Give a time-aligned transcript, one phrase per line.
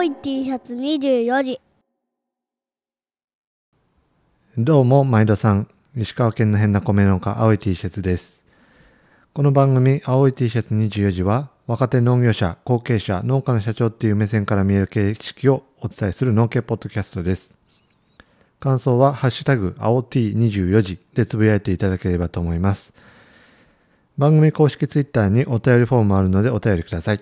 [0.00, 1.60] 青い T シャツ24時
[4.56, 5.68] どうも、毎度さん。
[5.94, 8.42] 石川県の変な米農家、青い T シャツです。
[9.34, 17.54] この番組、青い T シャツ24時は、若手農業者、後継者、農家の社長っていう目線から見える景色をお伝えする農系ポッドキャストです。
[18.58, 22.94] 感想は、ハッシュタグ、青 T24 時でつぶやいていただければと思います。
[24.16, 27.20] 番組公式ツイッターにお便りフォームもあるのでお便りください。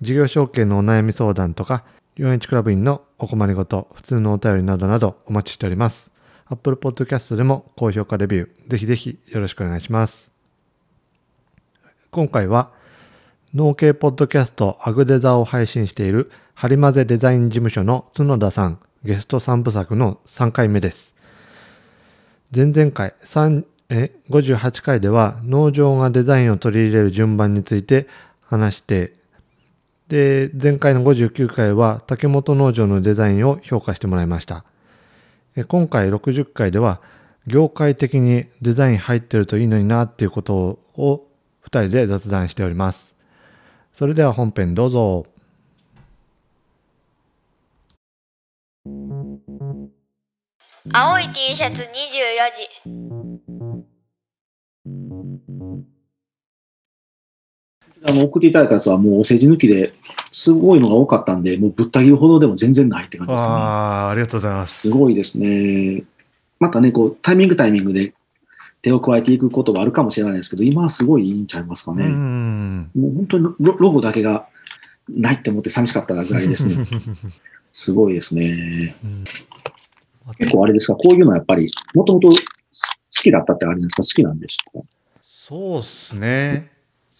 [0.00, 1.84] 事業承継のお悩み相談とか、
[2.16, 6.10] 41クラブ員のお困りごと、普通のお便りなどなどお待ちしております。
[6.46, 10.30] Apple Podcast でも高評価レビュー、ぜひぜひよろしくお願いします。
[12.10, 12.70] 今回は、
[13.54, 21.14] 農系ポッドキャストアグデザを配信しているハリマゼデザイン事務所の角田さん、ゲスト3部作の3回目です。
[22.54, 28.08] 前々回3え58回では農場がデザインを取り入れる順番について
[28.42, 29.12] 話して
[30.08, 34.64] で前回の59回は竹本農場のデザインを評価してもらいました。
[35.68, 37.00] 今回60回では
[37.46, 41.26] 業界的にデザイン入ってるといいのになっていうことを
[41.64, 43.16] 2人で雑談しております。
[43.94, 45.26] それでは本編どうぞ。
[50.92, 51.86] 青い T シャツ24
[54.84, 55.15] 時。
[58.08, 59.92] あの送っていただいたやつはもうお世辞抜きで
[60.30, 63.50] すごいのが多かったんで、もうぶった切るほどでも全然ないって感じですね。
[63.50, 66.04] あーありがとうございますすごいですね。
[66.58, 68.14] またね、こう、タイミングタイミングで
[68.82, 72.06] 手を加えていくことはあるかもしれないですけど、今はすごいいいんちゃいますかうね。
[72.06, 74.46] んもう本当にロロゴだけが
[75.08, 76.84] ないって思って寂しかったぐらいですね。
[77.72, 78.96] すごいですね。
[79.04, 79.24] うん
[80.38, 82.34] 結構あれですか、こういうのはやっぱり、もともと好
[83.12, 84.88] きだったってあれですか、好きなんでしょうか。
[85.22, 86.75] そうっすね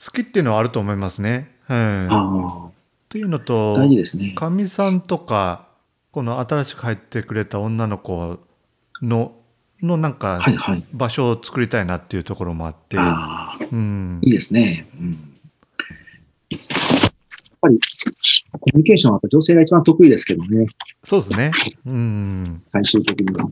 [0.06, 2.72] 好きっていうのはあると思いますねはいあっ
[3.08, 3.76] ていうのあ、と。
[4.34, 5.66] かみさんとか
[6.10, 8.38] この新しく入ってくれた女の子
[9.02, 9.32] の
[9.82, 10.40] のなんか。
[10.92, 14.88] 場所を作りたいなっていうところもあって、ああ、うんいいですね。
[14.98, 15.10] うん、
[16.50, 16.60] やっ
[17.60, 17.78] ぱり、
[18.52, 20.66] コミュニケーションはやっぱ女性が一番得意ですけどね、
[21.04, 21.50] そうですね
[21.84, 23.50] うん最終的には。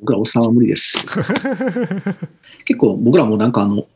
[0.00, 0.98] 僕らおっさんは無理です。
[2.64, 3.86] 結構僕らもなんかあの、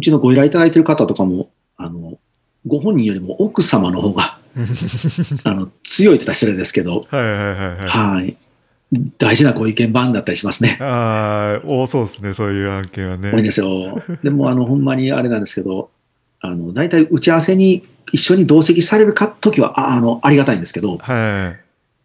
[0.00, 2.18] うちのご依頼いただいてる方とかも、あの、
[2.66, 4.38] ご本人よりも奥様の方が
[5.44, 8.36] あの強いって言ったら失礼ですけど、はいはいはいはいはい。
[9.18, 10.78] 大事なご意見番だったりしますね。
[10.80, 14.02] ああ多そうですねそういう案件はね多いんですよ。
[14.22, 15.90] でも、あの、ほんまにあれなんですけど、
[16.40, 21.60] あの、大体打ち合わせに一緒に同席されるか時は、ああの、ありがたいんですけど、はい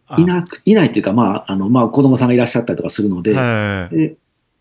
[0.08, 4.16] あいなく、いないっていうか、まあ、あの、まあ、子供さんがいらっしゃったりとかするので、はいで、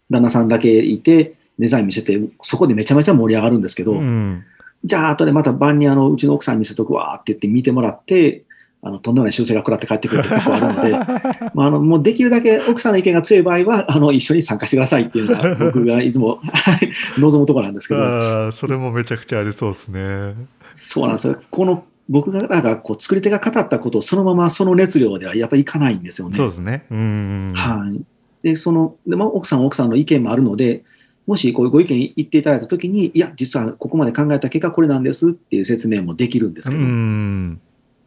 [0.10, 4.44] 旦那さんだけいて、デザイン見せて、そこでめちゃめちゃ盛り上がるんですけど、うん
[4.86, 8.44] じゃあ、後でまた晩にあの、うちの奥さんに見せとくわって言って見てもらって、
[8.84, 10.92] あの、とんでもない修正が食らって帰ってくるって結構あるので、
[11.56, 20.36] まあ、あの、もうできるだけ奥さんの意見が強い場合は、あの、一緒に参加してくださいっていうのが、 僕がいつもはい望むところなんですけど、それもめちゃくちゃありそうですね
[20.76, 21.40] そうなんですよ。
[21.50, 26.38] この、僕らがこう作り手が語ったことをそのままその熱量ではやっぱりいかないんですよね。
[26.38, 28.02] そうですねうんはい。
[28.44, 30.84] で、その、でも奥さんは奥さんの意見もあるので、
[31.28, 37.62] もしこういうご意見言っていただいたときに、いや、実はここまで考えた結果これなんですっていう説明もできるんですうけど、ん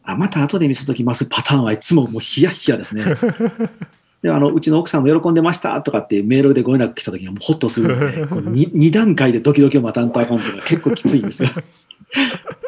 [0.05, 3.05] あまた後で見せときますパターンはいつももうヒヤヒヤですね。
[4.23, 11.51] であのうちの奥さんも喜んでましたとかっていうメールでご連絡来たときにはもうホッとするので、この 2, 段階でドキドキを待たんとあかんとか結構きついんですよ。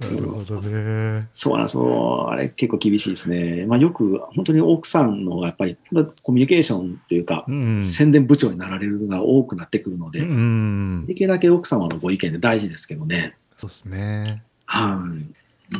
[0.00, 2.30] なるほどねそうなんですよ。
[2.30, 3.66] あれ結構厳しいですね。
[3.66, 5.76] まあよく本当に奥さんのやっぱり
[6.22, 13.36] コミュニケーションというか、うん宣伝部長になられるのが多くなってくるので、うんできるだけ奥様のご意見で大事ですけどね。
[13.58, 14.98] そうですねは
[15.70, 15.76] い。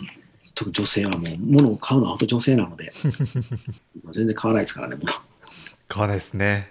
[0.54, 2.92] 特に女性はもう物を買うのは本当女性なので、
[4.12, 5.06] 全然買わないですからね、もう
[5.88, 6.70] 買わないですね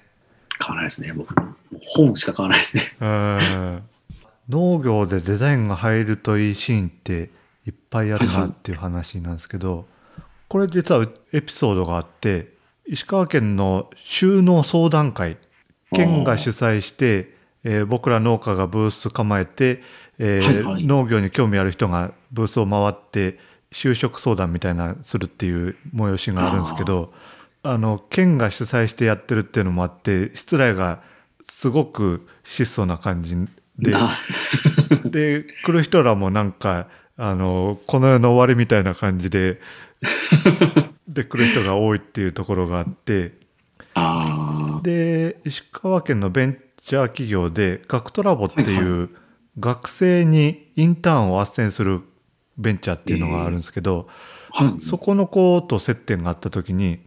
[0.59, 1.13] 買わないですね。
[1.13, 1.33] 僕、
[1.79, 2.93] 本しか買わないですね。
[3.01, 3.81] うん
[4.49, 7.29] 農業でデザインが入るといいシーンって
[7.65, 9.87] いっぱいあるなっていう話なんですけど
[10.47, 12.53] これ実はエピソードがあって
[12.87, 15.37] 石川県の収納相談会
[15.91, 19.83] 県が主催して、えー僕ら農家がブース構えて、
[20.17, 20.83] えーはいはい。
[20.85, 23.37] 農業に興味ある人がブースを回って
[23.71, 27.13] 就職相談みたいなするっていう催しがあるんですけど
[27.61, 31.01] あの県が主催してやってるっていうのもあって失礼が
[31.43, 33.35] すごく質素な感じ
[33.77, 34.17] であ。
[35.05, 36.87] で来る人らもなんか
[37.21, 39.59] あのこの世の終わりみたいな感じで
[41.07, 43.33] で来る人が多いっていうところがあって
[43.93, 49.09] あで石川県のベンチャー企業で学トラボってはいいう
[49.59, 52.01] 学生にインターンを斡旋する
[52.57, 54.07] ベンチャーっていうのがあるんですけど、
[54.51, 54.81] はい。
[54.81, 56.99] そこの子と接点があった時に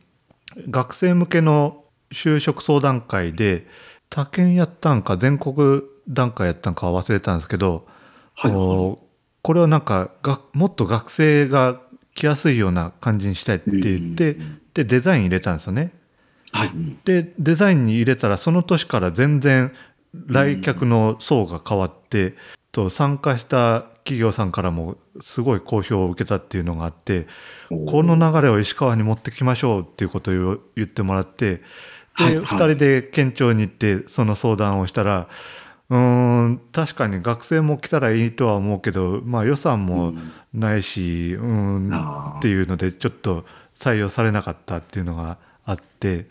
[0.68, 3.66] 学生向けの就職相談会で
[4.10, 7.86] 他県やったんか全国段階やったんかは忘れたんですけど、
[8.34, 9.11] はい。
[9.42, 11.80] これをなんかがもっと学生が
[12.14, 15.92] 来やすいような感じにしたいって言って、うんでデザイン入れたんですよね。
[16.50, 16.72] はい。
[17.04, 19.72] でデザインに入れたらその年から全然
[20.14, 22.34] 来客の層が変わって、
[22.72, 27.26] と参加した企業さんからもすごい好評を受けたっていうのがあって
[27.68, 31.62] この流れを石川に持ってきましょうっていうことを言ってもらってで、
[32.14, 35.28] はいはい2人で県庁に行ってその相談をしたら
[35.92, 40.14] うーん確かに学生も来たらいいとは思うけど、まあ、予算も
[40.54, 43.44] ないし、うんあーっていうのでちょっと
[43.74, 46.26] 採用されなかったっていうのがあって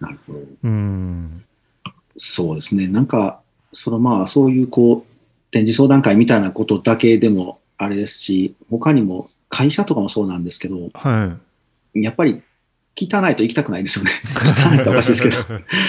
[0.00, 0.38] なるほど。
[0.64, 1.44] うん
[2.16, 2.88] そうですね。
[2.88, 3.40] なんか、
[3.72, 11.36] そのまあ、そういうこう、展示相談会みたいなことだけでもあれですし、他にも会社とかもそうなんですけど、は
[11.94, 12.42] やっぱり
[12.96, 14.10] 汚いと行きたくないですよね。
[14.34, 15.36] 汚いとおかしいですけど。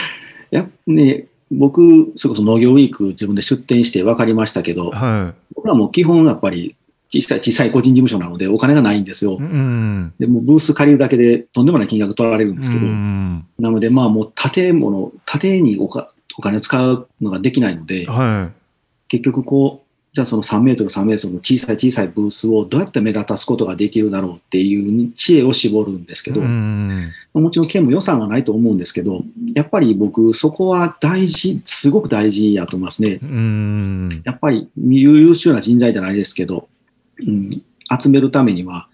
[0.52, 6.76] やね、僕、それこそ農業ウィーク自分で出店して分かりましたけど、は僕らも基本やっぱり
[7.10, 9.34] 小さい小さい個人事務所なのでお金がないんですよ。
[9.34, 9.36] い。
[9.38, 18.50] うんでもうブース借りるだけでとんでもない金額取られるんですけど、うんなのでまあもう建物、建におかお金を使うのができないので、は
[19.08, 19.83] 結局こう、
[20.14, 26.34] じゃあその3メートル、3メートルの小さい小さいブースをどうやって目立たすことができるだろうっていう知恵を絞るんですけい。
[26.36, 29.24] ど、うんもちろん県も予算はないと思うんですけど、
[29.56, 33.20] やっぱり僕、そこは大事、すごく大事やと思いますね。
[33.24, 36.68] うんやっぱり優秀な人材じゃないですけど、
[37.18, 37.64] うん、
[38.00, 38.88] 集めるためには、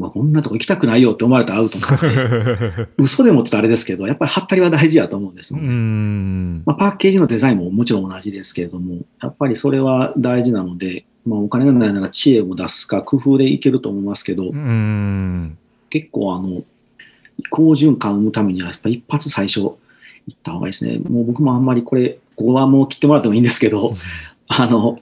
[0.00, 5.62] まあ、こんなとこ行きたくないよって思われたらアウトなんで、 嘘でもちょっとあれですけど、やっぱりハったりは大事やと思うんですうよ。
[5.62, 15.58] んまあ、パッケージのデザインももちろん同じですけれども、やっぱりそれは大事なので、まあ、お金がないなら知恵を出すか工夫でいけると思いますけど、うん
[15.90, 16.62] 結構あの、
[17.50, 19.76] 好循環を生むためには、やっぱ一発最初行
[20.32, 20.98] った方がいいですね。
[20.98, 23.94] もう僕もあんまりこれ、ここはもう切ってもらってもいいんですけど、
[24.48, 24.98] あの、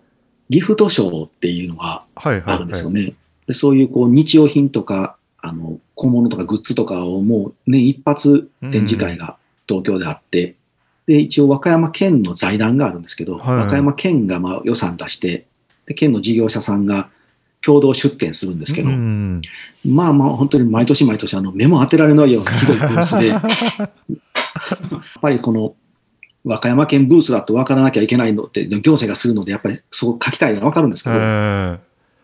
[0.51, 3.15] ギフトショーっていうのがはいはいあるんですよはいね。
[3.49, 9.37] でそういうこう日用品とか、あの、小物とかグッズとかをもう年一発展示会が
[9.67, 10.55] 東京であって、
[11.07, 13.57] で、一応和歌山県の財団があるんですけど、はい。
[13.57, 15.47] 和歌山県がまあ予算出して、
[15.87, 17.09] で、県の事業者さんが
[17.65, 19.41] 共同出展するんですけど、うん。
[19.87, 23.43] まあまあ本当に毎年毎年あの目も当てられないようなひどいブースで、 やっ
[25.23, 25.75] ぱりこの
[26.45, 31.79] 和歌山県ブースだと分からなきゃいけないのって、行政がするので、やっぱりそう書きたいのは分かるんですけど、は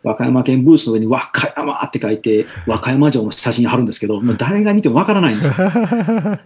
[0.05, 5.55] 和歌山県ブースの上に和歌山って書いて、和歌山城の写真貼るんですけど、 もう誰が見ても分からないんですよ。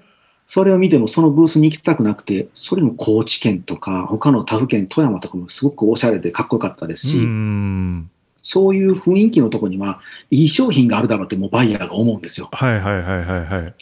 [0.47, 8.11] それを見てもそのブースに行きたくなくて、それも高知県とか、他の他府県、富山とかもすごくおしゃれでかっこよかったですいし、うん
[8.41, 10.01] そういう雰囲気のところには、
[10.31, 12.49] いい商品があるだろうってもうバイヤーが思うんですよ。
[12.53, 13.75] はいはいはいはいはい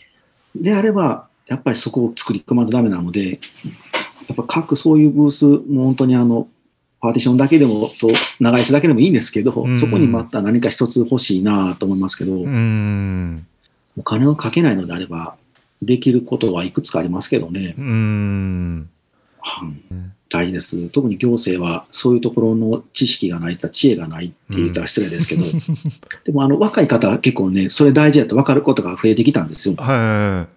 [0.56, 3.38] であれば、やっぱりそこを作り込まないとダメなので、
[4.28, 6.49] やっぱ各そういうブース、もう本当にあの、
[7.00, 8.10] パーティションだけでも、と
[8.40, 9.78] 長い椅子だけでもいいんですけど、うん。
[9.78, 13.46] そこにまた何か一つ欲しいなと思いますけど、うん
[13.98, 15.37] お金をかけないのであれば、
[15.82, 17.87] できることはいくつかありますけどね、うん。
[19.62, 20.88] うん大事です。
[20.88, 25.44] 特に行政はそういうところの知識がない、知恵がないって言ったら失礼ですけど、
[26.25, 29.76] でもあの若い方は結構ね、それ大事だと分かることが増えてきたんですよ。
[29.76, 30.49] は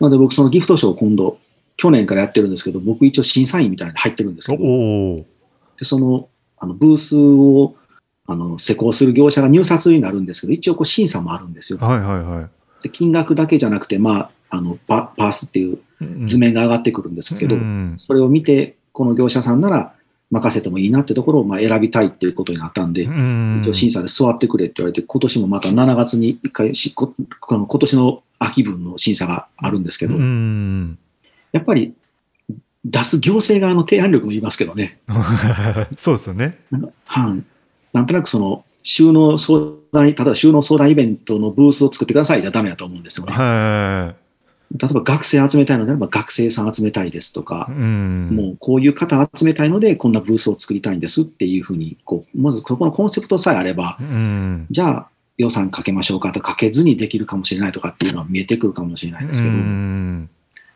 [0.00, 1.38] なので僕、そのギフトショーを今度、
[1.76, 5.24] 去年からやってるんですけど、僕一応審査員みたいに入ってるんですいけど、
[5.82, 7.74] でそのあのブースを
[8.26, 11.78] あの施工する業者が入札になるんですけど、一応こう審査もあるんですよ。
[11.80, 12.48] はいはいは
[12.82, 19.92] で金額だけじゃなくて、まあ、あのパパースっていうい図面が上がってくるんですけど、うんそれを見て、この業者さんなら
[20.30, 30.98] 任せてもいいなってところをまあ選びたいっていうことになったんで、うん一応審査で座ってくれって言われて、今年もまた7月に一回しこ、この今年の秋分の審査があるんですけど、うん。
[31.50, 31.94] やっぱり
[32.84, 34.98] 出す行政側の提案力もいりますけどね、
[35.96, 36.52] そうですよね。
[36.70, 37.42] なんかはい。
[37.92, 43.32] なんとなくその収納相談、例えば収納相談イベントのブースを作ってくださいじゃダメだと思うんですよね。
[43.32, 44.14] は
[44.74, 48.30] 例えば学生集めたいのであれば学生さん集めたいですとかい、うん。
[48.32, 54.66] もうこういう方集めたいのでこんなブースを作りたいんですっていうふうにこう、まずここのコンセプトさえあれば、うん。
[54.70, 60.30] じゃあ予算かけましょうかとかけずにできるかもしれないとかっていうのは見えてくるかもしれないですけど、うでん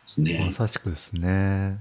[0.05, 0.43] すね。
[0.45, 1.79] まさしくですね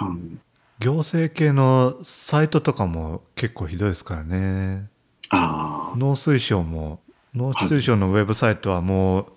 [0.00, 0.40] うん
[0.80, 4.88] 行政系のサイトとかも結構ひどいですからね。
[5.30, 7.00] ああ、農水省も
[7.34, 9.28] 農水省のウェブサイトはも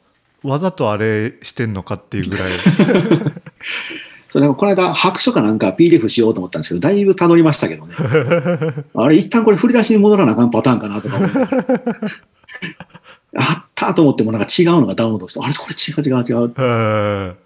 [0.43, 2.53] うわざとあれしてんのかっていうぐらい。
[4.29, 7.95] それこの間白書かなんか PDF しようと思ったんですけど、だいぶたどりましたけどね。
[8.93, 11.37] あれ一旦これ振り出しに戻らなあかんパターンかなとか思って。
[13.39, 17.37] あったと思ってもなんか違うのがダウンロードして、あれこれ違う違う違う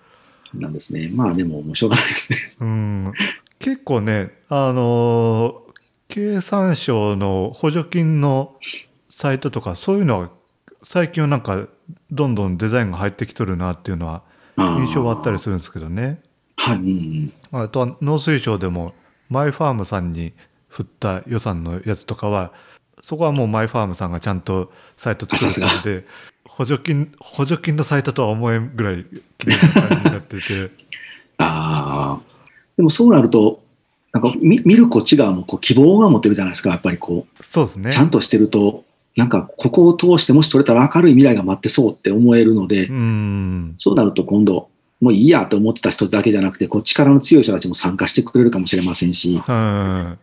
[0.53, 1.09] なんですね。
[1.13, 2.39] まあでももうしょうがないですね。
[2.59, 3.13] うん、
[3.59, 5.71] 結構ね、あのー
[6.11, 8.55] 経産省の補助金の
[9.09, 10.29] サイトとかそういうのは
[10.83, 11.67] 最近はなんか
[12.11, 14.23] どんどんデザインが入ってきとるなっていうのは
[14.57, 16.19] 印象はあったりするんですけどね
[16.57, 16.75] はい。
[16.75, 18.93] うんあとは農水省でも
[19.29, 20.33] マイファームさんに
[20.67, 22.51] 振った予算のやつとかは
[23.01, 26.05] そこはもうマイファームさんがちゃんとサイト作ってるので
[26.45, 29.05] 補助金補助金のサイトとは思えんぐらい
[29.37, 30.71] 綺麗な感じになってて。
[31.37, 32.21] ああ。
[32.77, 33.63] でもそうなると、
[34.11, 36.69] なんか見見るこっち側もこう希望が持てるじゃないですか。
[36.69, 37.89] やっぱりこそうですね。
[37.89, 38.83] う、ちゃんとしてると、
[39.15, 43.75] なんかここを通してもし取れたら明るい未来が待ってそうって思えるので、うん。
[43.77, 44.67] そうなると今度、
[44.99, 50.17] もういいやと思ってた人だけじゃなくて、こう力の強い人たちも参加してくれるかもしれませんし、は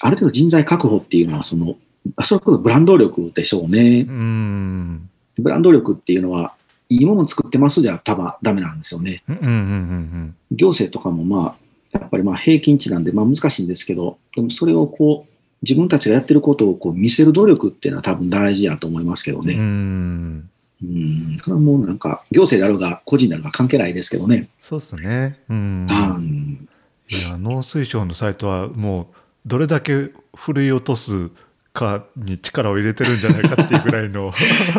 [0.00, 1.76] ある程度人材確保っていうのは、その、
[2.22, 4.00] それこそブランド力でしょうねい。
[4.02, 6.54] うんブランド力っていうのは、
[6.88, 9.22] いいもの作ってますじゃ多分ダメなんですよね。
[9.28, 11.56] うんうんうん行政とかもま
[11.92, 19.54] あ、やっぱりまあ平均値なんで、まあ難しいんですけど、でもそれをこう、自分たちがやってることをこう見せる努力っていうのは多分大事やと思いますけどうんうね。
[19.56, 20.50] ん
[20.82, 21.40] うん。
[21.44, 24.48] これはもうなんか、行政であろうが個人であろうが関係ないですけどね。
[24.60, 26.68] そうですねうんうん。
[27.10, 29.06] いや農水省のサイトはもう
[29.48, 31.30] どれだけふるい落とす
[31.72, 34.32] かに力を入れてるんじゃないかっていうぐらいの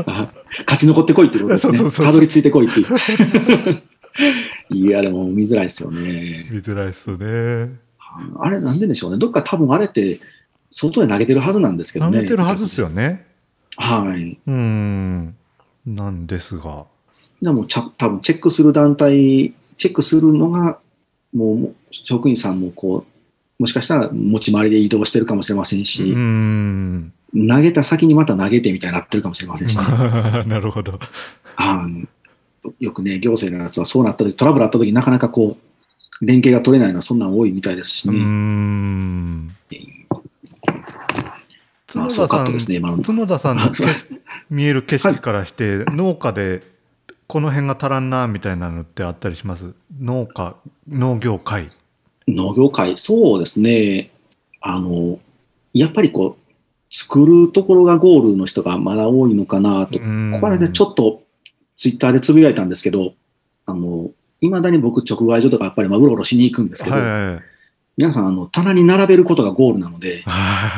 [0.06, 0.32] あ
[0.68, 1.80] 勝ち残ってこいってことですね。
[1.92, 3.82] たどり着いてこいっていう。
[4.72, 6.48] いや、でも見づらいですよね。
[6.52, 7.72] 見づらいですよね
[8.40, 9.18] あれなんででしょうね。
[9.18, 10.20] どっか多分あれって、
[10.72, 12.22] 外で投げてるはずなんですけど投ね。
[12.22, 13.26] げてるはずですよね
[13.78, 14.38] はい。
[14.46, 15.36] うん
[15.88, 16.86] なんですが
[17.42, 20.78] でもちゃ多分チェックする団体、チェックするのが、
[21.34, 23.09] もう職員さんもこう、
[23.60, 27.12] もしかしたら持ち回りで移動してるかもしれませんうし、ん。
[27.34, 29.76] 投げた先にまた投げてみたいになってるかもしれませんし、
[30.48, 30.94] なるほど。
[31.56, 32.08] はい
[32.80, 35.58] よくね、行政のやつはそうなった時、トラブルあった時なかなかこ
[36.22, 38.08] う、連携が取れないのはそんなん多いみたいですし。
[38.10, 38.20] うね。
[38.20, 39.48] ん。
[41.96, 42.98] まあ、角田さんットですね、今の。
[44.50, 46.62] 見える景色からして、農家で
[47.28, 49.74] この辺が足らんなみたいなのってあったりします？
[50.00, 50.56] 農家
[50.88, 51.70] 農業界
[52.36, 54.12] 農業界、そうですね。
[54.62, 55.20] あの、
[55.74, 60.00] やっぱりこう、作るところがゴールの人がまだ多いのかなと。
[60.00, 61.24] これでちょょっと
[61.76, 63.14] ツイッターでつぶやいたんですけど、
[63.66, 64.10] あの、
[64.42, 67.44] いまだに僕直売所とかやっぱりまあうろうろしに行くんですけど、はいはいはい
[68.00, 70.24] 皆さんあの棚に並べることがゴールなので、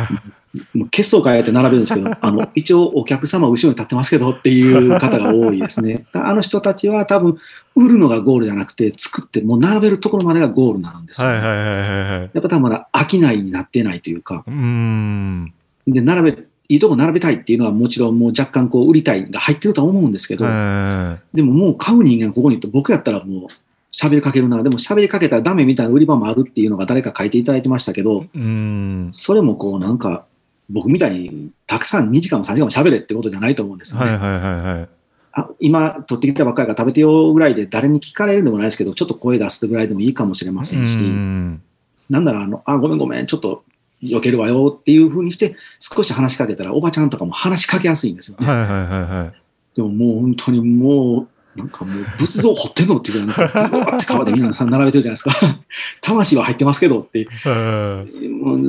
[0.74, 6.04] もう血相変えて並べるんですけど、 あの一応お客様後ろに立ってますけどっていう方が多いですね。
[6.14, 7.38] あの人たちは多分
[7.76, 15.54] 売るのがゴールじゃなくて作ってもう並べるところまでがゴールなんですよ、はいはいはいはいはいやっぱ多分まだ商いになってないというか、うーん。
[15.88, 16.38] で、並べ、
[16.70, 23.48] いいとこ並べたいっていうのはもちろんもう若干こう売りたいが入ってるとは思うんですけど、はでももう買う人間ここにいると僕やったらもう
[23.92, 24.62] 喋りかけるな。
[24.64, 30.26] でも喋りかけたらダメみたいな売り場もあるっていうのが誰か書いていただいてましたけど、いうーんそれもこうなんか
[30.70, 34.06] 僕みたいにたくさん2時間も3時間も喋れってことじゃないと思うんですよね。
[34.06, 34.90] はいはいはいはい
[35.34, 41.62] あ今取ってきたばっかりから食べてよぐらいで誰に聞かれるでもないですけど、ちょっと声出すぐらいでもいいかもしれませんし、ん
[42.10, 43.64] なんならあの、あ、ごめんごめん、ちょっと
[44.04, 48.46] 避けるわよっていうふうにして、少し話しかけたら、おばちゃんとかも話しかけやすいんですよね。
[48.46, 49.42] はいはいはいはい
[49.74, 55.32] でももう本当にもう、なんかもう仏像掘ってんのっていうぐらい、ブワーって川でみんな並べてるじゃないですか。
[56.02, 57.26] 魂は入ってますけどって、っ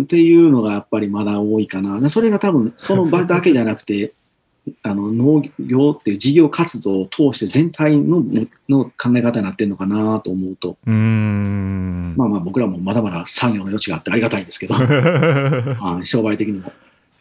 [0.07, 2.01] ていうのがやっぱりまだ多いかな。
[2.01, 4.15] でそれが多分その場だけじゃなくて、
[4.83, 8.25] あの農業っていう事業活動を通して全体の
[8.69, 12.15] の考え方になってるのかなと思うと、うーん。
[12.17, 16.73] まあまあ僕らもまだまだ産業の余地があってありがたいんですけど、 はい商売的にも。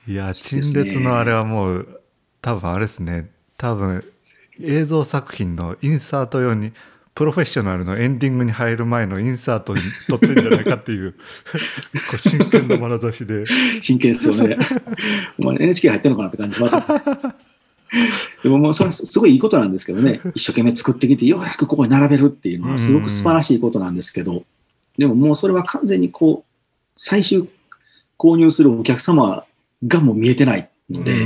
[0.08, 2.01] いや陳列のあれはもう
[2.41, 3.30] 多分あれですね。
[3.58, 4.03] 多分
[4.63, 6.74] 映像作品のインサート用に
[7.13, 11.13] プロフェッショナルのエンディングに入る前のインサートに撮ってんじゃないかっていう。
[12.10, 13.46] こう真剣な眼差しで。
[13.82, 14.58] 真剣ですよね。
[15.38, 16.77] まあ NHK 入ってるのかなって感じします。
[18.44, 24.44] でももうそれはすごいいいことなんですけどね、一生懸命作ってきて、ようやくここに並べるっていうのはすごく素晴らしいことなんですけど、
[24.98, 26.51] でももうそれは完全にこう、
[26.96, 27.50] 最終
[28.18, 29.44] 購入するお客様
[29.86, 31.25] がもう見えてないので、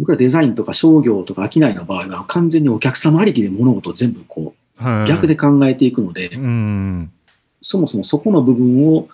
[0.00, 5.02] 僕らデザインとか商業とか商いの場合は完全にお客様ありきで物事を全部こはい。
[5.04, 7.12] う逆で考えていくので、うーん。
[7.60, 9.08] そもそもそこの部分を、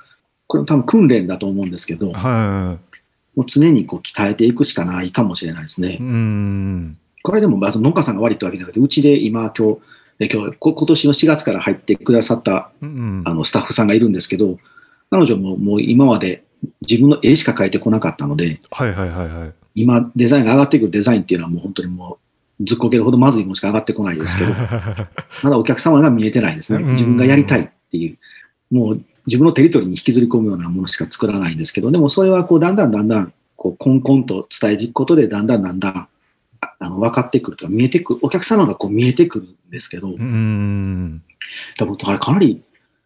[0.47, 2.78] これ多分訓練だと思うんですけど、は
[3.35, 5.95] もう常にこう鍛えていくしかないかもしれないですね。
[5.95, 6.05] いうー。
[6.05, 6.99] ん。
[7.25, 9.78] これでも、あと農家さんが悪いってわけじゃなくて、うちで今、今日、
[10.21, 13.23] え今日、こ今年の4月から入ってくださったうん。
[13.26, 14.59] あのスタッフさんがいるんですけど、
[15.11, 16.45] 彼女ももう今まで
[16.88, 22.18] 自分の絵しか描いてこなかったので、はいはいはいはい今デザインが上がってくるデザインっていうのはもう本当にも
[22.61, 24.52] うずっこけるほどまずいものしか上がってこないですけど、
[25.45, 26.83] まだお客様が見えてないですね。
[26.83, 26.92] うん。
[26.92, 28.16] 自分がやりたいっていう、
[28.75, 36.09] もう自分のテリトリーに引きずり込むようなものしか作らないんですけど、でもそれはこうだんだんだんだんこうコンコンと伝えていくことで、だんだんだんだんあ
[36.78, 41.23] あの分かってくるとか、見えてくる、お客様がこう見えてくるんですけど、うん。
[41.76, 42.62] 多分あれかなり、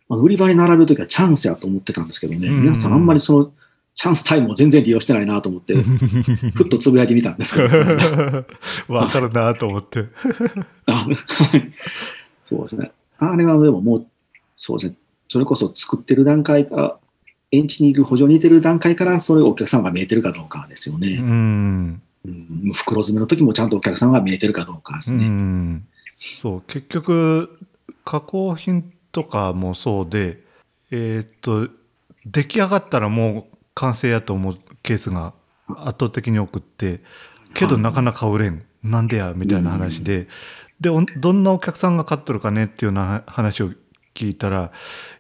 [0.09, 2.63] 売り場に並べるときはチャンスやと思ってたんですけどね、うん。
[2.63, 3.53] 皆さんあんまりその
[4.01, 5.75] チャンスタイムを全然利用してないなと思って、
[6.57, 8.45] ふっとつぶやいてみたんですけど、
[8.89, 10.07] わかるなと思って。
[10.87, 11.17] あはい
[12.47, 12.93] そうですね。
[13.19, 14.07] あれはでももう、
[14.57, 14.97] そうですね。
[15.29, 16.99] それこそ作ってる段階か、
[17.53, 21.19] エンジにいる補助にいてる段階から、それをお客様が見えてるかどうかですようね。
[21.19, 22.01] ん。
[22.25, 25.27] うん、袋詰めの時もちゃんとお客様が見えてるかどうかですうね。
[25.27, 25.85] ん。
[26.39, 27.51] そう、結局、
[28.07, 30.43] 加工品とかもそうで、
[30.91, 31.69] えーっと、
[32.25, 35.33] 出来上がったらもう完成やと思うケースが
[35.69, 37.01] 圧倒的に多くって、
[37.55, 38.65] けどはいなかなか売れん。
[38.83, 40.27] なんでやみたいな話で、
[40.81, 43.73] で、おどんなお客さんが買っとるかねっていうような話を
[44.15, 44.73] 聞いたら、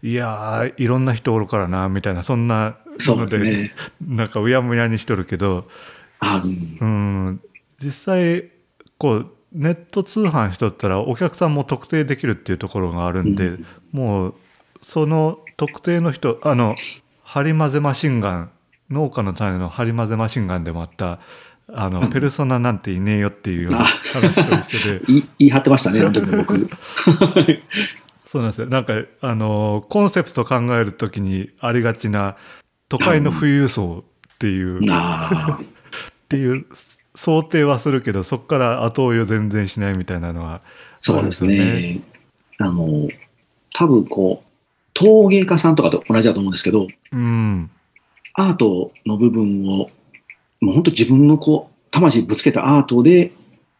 [0.02, 3.72] いやー、いろんな人おるからな、みたいな、そんなのですね。
[4.00, 5.68] なんかうやむやにしとるけど、
[6.20, 6.78] あうん。
[6.80, 7.40] うん、
[7.82, 8.50] 実際
[8.98, 13.66] こうネット通販しとったらお客さんも特定できるっていうところがあるんで、うん。
[13.92, 14.34] もう
[14.82, 16.76] その特定の人あの
[17.30, 18.50] 針混ぜマシンガン
[18.90, 21.20] 農家の種の針混ぜマシンガンでもあった
[21.68, 26.58] あのペルソナなんていねえよっていうようなあ話と一緒で言い張ってましたね、あの時の僕。
[28.26, 28.66] そうなんですよ。
[28.66, 32.36] なんかあのコンセプト考える時にありがちな
[32.88, 34.88] 都会の富裕層っていうっ
[36.28, 36.66] ていう
[37.14, 40.62] 想定はするけどそこから後追いを全然しないみたいなのは
[40.98, 42.00] そうですそうですよね。
[42.58, 43.08] あの、
[43.72, 44.49] 多分こう、
[44.94, 47.70] 陶芸家さんとかと同じだと思うんですけど、うん。
[48.34, 49.90] アートの部分を、
[50.60, 53.32] もう本当自分のこう、魂ぶつけたアートで、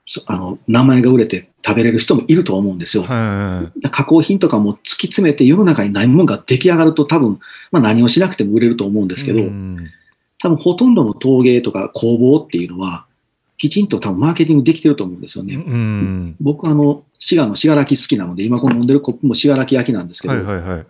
[0.07, 3.05] そあの、名前が売れて食べれる人もいると思うんですよ。
[3.05, 7.39] はい加工品とかも突き詰めて世の中にないものが出来上がると多分、
[7.71, 9.89] まあ何をしなくても売れると思うんですけど、うん。
[10.41, 13.05] 多分ほとんどの陶芸とか工房っていうのは、
[13.59, 15.55] きちんと多分マーケティングできてると思うんですよね。
[15.55, 16.37] うん。
[16.41, 20.87] 僕あの、滋賀の信楽好きなので、今この飲んでるコップも信楽焼きなんですけど、はいはいはい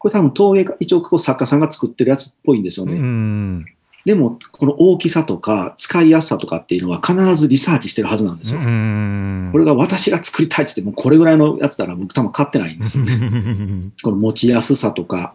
[0.00, 2.94] これ多分陶芸家、一応ここ作家さんが作ってるやつっぽいんですよね。
[2.94, 3.66] うん
[4.06, 8.60] でも、この大きさとか使いやすさとかっていうのは必ずリサーチしてるはずなんですよ。
[8.60, 13.90] うんこれが私が作りたいって言っても、これぐらいのやつなら僕多分買ってないんですよね。
[14.02, 15.34] この持ちやすさとか。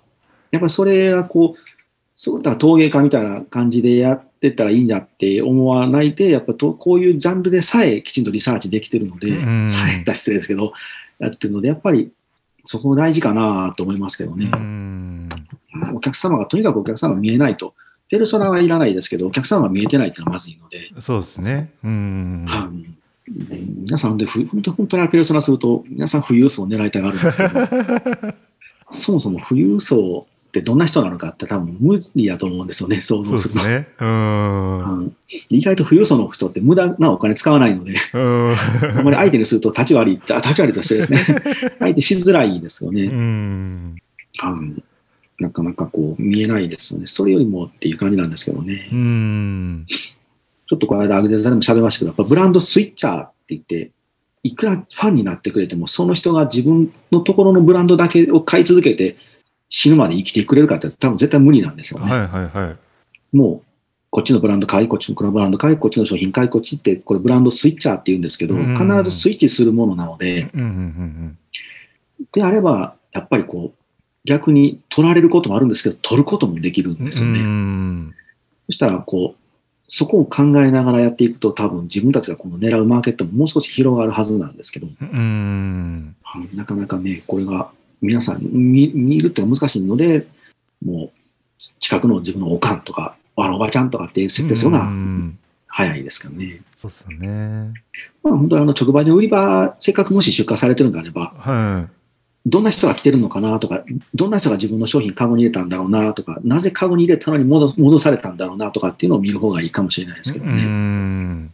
[0.49, 1.59] やっぱりそれはこう、
[2.15, 10.73] そうだ陶芸家みたいな感じでやってったらいいんだって思わないで、やっぱとこういうジャンルでさえきちんとリサーチできてるので、うんさえった失礼ですけど、
[11.19, 12.09] やってるので、やっぱり
[12.65, 14.49] そこ大事かなと思いますけどね。
[14.51, 15.29] うん。
[15.93, 17.73] お客様が、とにかくお客様が見えないと。
[18.09, 21.71] ペルソナはいらないですけど、お客様が見えてないっていうのはまずいので、そうですね。
[21.83, 22.45] うん。
[22.47, 22.69] は
[23.27, 28.33] 皆さんで、ふ本当本当にペルソナすると、皆さん富裕層を狙いたがるんですけど、
[28.91, 30.27] そもそも富裕層
[30.59, 33.31] ってどんな人なのかって多分無理だと思うんですよね、想像ると。
[33.33, 33.87] ですすね
[35.49, 38.55] 意外と富裕層の人って無駄なお金使わないので、うん
[38.97, 41.19] あまり相手にすると立ち悪い、あ立ち悪いとしてですね、
[41.79, 43.03] 相手しづらいですよね。
[43.03, 43.95] うん
[44.43, 44.83] うん
[45.37, 47.07] なかなかこう見えないですよね。
[47.07, 48.87] それよりもっていう感じなんですけどね。
[48.89, 49.85] うん
[50.67, 53.91] ちょっとこの間、アグデザでも喋りましたけど、やっぱブランドスイッチャーって言って、
[54.43, 59.17] いくらファンになってくれても、その人が自分のところのブランドだけを買い続けて、
[59.77, 62.09] 死ぬまで生きてくれるかって多分絶対無理なんですよね。
[62.09, 63.35] はいはいはい。
[63.35, 63.61] もう、
[64.09, 68.73] こっちのブランド買い、こっちのブランド買い、こっちの商品買い、こっちって、これブランドスイッチャーって言うんですけど、うん。
[68.73, 70.49] 必ずスイッチするものなので、
[72.31, 73.79] であれば、やっぱりこう、
[74.23, 77.41] 逆に取られることもあるんですけど、取ることもできるんですよね。
[77.41, 78.15] うん
[78.67, 79.41] そしたら、こう、
[79.89, 86.15] そこを考えながらやっていくと、多分自分たちがこの狙うマーケットももう少し広がるはずなんですけど、うん。
[86.23, 87.69] はいなかなかね、これが
[88.01, 90.27] 皆さん見見るってのは難しいので、
[90.83, 91.11] もう
[91.79, 96.61] 近くの自分のおかんとか、あのおばちゃんとかって設定するのうがん早いですからね。
[96.75, 97.73] そうっすよね
[98.23, 101.87] まあ、本当にあの直売の売り場、せっかくもし出荷されてるんであれば、は
[102.45, 110.47] どんな人が来てるのかなとか、どんな人が自分の商品カゴに入れたんだろうなとか、なぜカゴに入れたのに戻戻されたんだろうなとかっていうのを見る方がいいかもしれないですけどい。
[110.49, 110.53] ね。
[110.63, 111.53] うん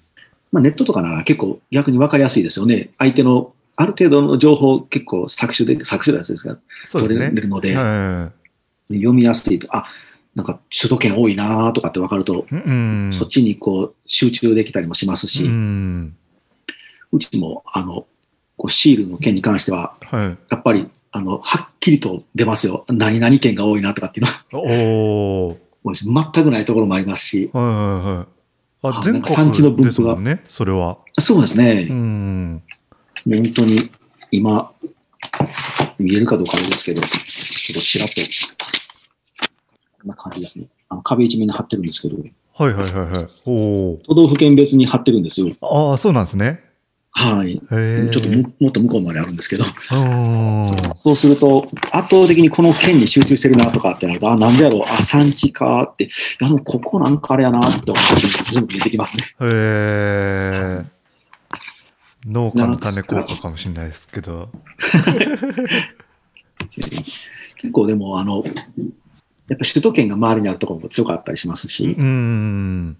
[0.51, 2.89] まあ、ネットとかなら結構逆に分かりやすいですよね。
[2.97, 7.31] 相手のある程度の情報を結構搾取で、搾取ですが、取そうですね。
[7.31, 8.31] れるので、は
[8.88, 9.86] 読みやすいと、あ、
[10.36, 12.55] なんか首都圏多いなとかって分かると、い。
[12.55, 13.10] うん。
[13.13, 15.47] そっちにこう集中できたりもしますし、う。
[15.47, 16.15] うん
[17.19, 18.07] ちもあの
[18.55, 20.38] こうシールの件に関しては、はい。
[20.49, 22.86] やっぱりあのはっきりと出ますよ。
[22.88, 28.95] 何々県が多いなとかっていうのは、お 全くないところもありますし、はいはいはい。
[28.95, 30.99] あ、あ全なんか産地の国分布がね、それは。
[31.19, 31.88] そうですね。
[31.89, 32.63] うん。
[33.25, 33.91] 本当に
[34.31, 34.71] 今、
[35.99, 38.21] 見えるかどうかあれですけど、ちょっとちらっと、
[39.99, 40.67] こんな感じですね。
[40.89, 42.17] あの壁一面に貼ってるんですけど、
[42.55, 43.27] はいはいはいはい。
[43.45, 43.51] お
[43.93, 43.99] お。
[44.05, 45.51] 都道府県別に貼ってるんですよ。
[45.62, 46.71] ああ、そうなんですね。
[47.13, 47.60] はい。
[47.60, 50.71] ちょっとももっと向こうまであるんですけど、うん。
[50.95, 59.23] そうすると、圧倒的にこの県に集中してるなとかってなると、あ、なんでやろう、あ、産地かって、いや、でもここなんかあれやなって思って、全部見えてきますね。
[59.23, 61.01] へえ。
[62.25, 64.49] 農家の種効果かもしれないですけど。
[67.57, 68.51] 結構でも、あの、や
[69.55, 72.97] っぱ首都圏が周りにあるところも強かったりしますし、うん。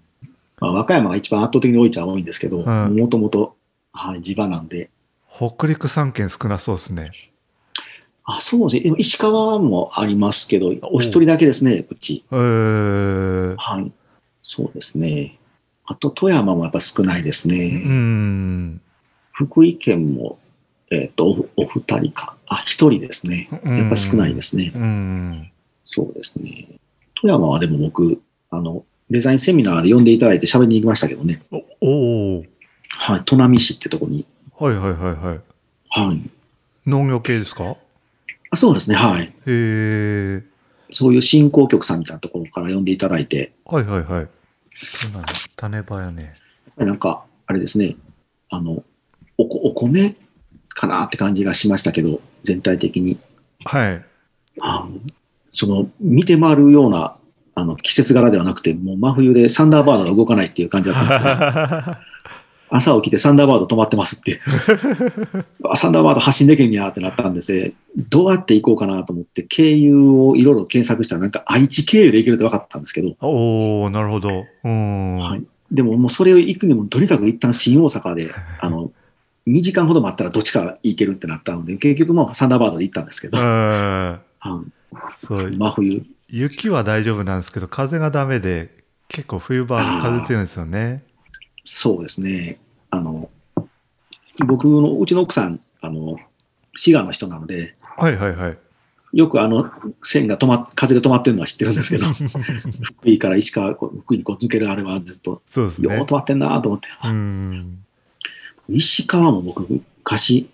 [0.60, 3.56] まあ、和歌山が一番圧倒的に多いっちゃ多いんですけど、うんもともと、
[3.92, 4.90] はい、地場なんで、
[5.28, 7.10] 北陸3県少なそうですね。
[8.24, 8.94] あ、そうですね。
[8.98, 12.24] 石川もありますけど、お一人だけですね、うち。
[12.30, 13.54] へえ。
[13.56, 13.90] はい。
[14.42, 15.38] そうですね。
[15.86, 17.68] あと、富山もやっぱ少ないですうね。
[17.70, 18.80] ん。
[19.32, 20.38] 福井県も、
[20.90, 22.36] えっ、と、おお二人か。
[22.46, 23.48] あ、一人ですね。
[23.64, 24.72] やっぱ少ないですね。
[24.74, 25.50] うん。
[25.86, 26.68] そうですね。
[27.20, 31.42] 富山はでも僕、あの、デザインセミナーで呼んでいただいて喋りに行きましたけどね。
[31.50, 32.48] おおー。
[32.90, 33.20] はい。
[33.20, 34.26] 砺波市ってとこに。
[34.58, 35.40] はいはいはいはい。
[35.88, 36.30] はい。
[36.86, 37.76] 農業系ですか？
[38.50, 38.96] あそうですね。
[38.96, 39.24] はい。
[39.24, 40.42] へえ。
[40.90, 44.28] そういう振興局さんみたいなところから呼んでいただいて、はいはいはい。
[44.74, 45.28] そうなんだ。
[45.56, 46.34] 種場やね。
[46.76, 47.96] なんか、あれですね、
[48.50, 48.84] あの、
[49.38, 50.16] おこお米
[50.68, 53.18] かなって感じがしましたけど、全体的に。
[53.64, 54.04] はい。
[54.60, 55.00] あの
[55.54, 57.16] その、見て回るような、
[57.54, 61.96] あの、季節柄ではなくて、もう真冬でサンダーバードが動かないっていう感じだったんですけど、
[62.74, 64.40] 朝起きてサンダーバード止まってますって。
[65.64, 67.74] あサンダーバード発信できんやってなったんですね。
[68.08, 74.46] どうやって行こうかなと思って、経由をいろいろ検索したら、なんか愛知経由で行けるって分かったんですけど、おおなるほど。
[74.64, 75.18] うん。
[75.18, 75.42] はい。
[75.70, 78.90] でももうそれを行くにも、とにかく一旦新大阪で、あの、
[79.46, 83.44] 2時間ほど待ったらどっちか行けるってなったので、結局もうサンダーバードで行ったんですけど、うん。
[83.44, 84.20] は
[84.64, 84.72] い
[85.16, 85.50] そう。
[85.50, 86.04] 真冬。
[86.28, 88.70] 雪は大丈夫なんですけど、風がダメで、
[89.08, 91.04] 結構冬場は風強いんですよね。
[91.64, 92.58] そうですね。
[92.90, 93.30] あの、
[94.46, 96.16] 僕の、うちの奥さん、あの、
[96.76, 98.58] 滋賀の人なので、はいはいはい。
[99.12, 99.70] よくあの、
[100.02, 106.14] 線が止まっ、風で止まってるのは知ってるんですけど、 福井から石川、福井にこう抜けるあれはずっと、そうですねよう止。
[106.14, 106.88] まってんなと思って。
[107.04, 107.84] うん。
[108.76, 109.66] 石川も僕、
[109.98, 110.48] 昔、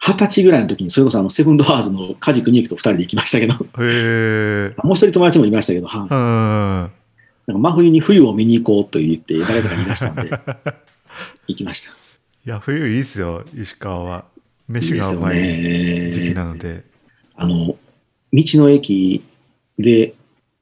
[0.00, 3.54] 二十歳ぐらいの時に、それこそあの、セブンドアーズの梶邦之と二人で行きましたけど。
[4.82, 6.90] もう一人友達もいましたけど、は。
[7.46, 10.30] なんか真冬に冬を見に行こうと言って、誰かが言い出したんで、
[11.48, 11.90] 行きました。
[11.90, 11.92] い
[12.48, 14.24] や、冬いいっすよ、石川は。
[14.68, 16.12] 飯がうまいね。
[16.12, 16.84] 時期なので。
[17.34, 17.76] あの、
[18.32, 19.22] 道の駅
[19.78, 20.14] で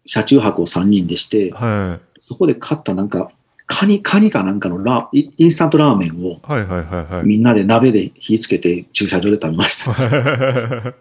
[0.06, 3.30] 車中泊を3人でして、はそこで買ったなんか、
[3.68, 6.38] カニ、カニかなんかのライインスタントラーメンをい。
[6.42, 7.26] はいはいはいはい。
[7.26, 9.92] みんなで鍋で火つけて駐車場で食べました。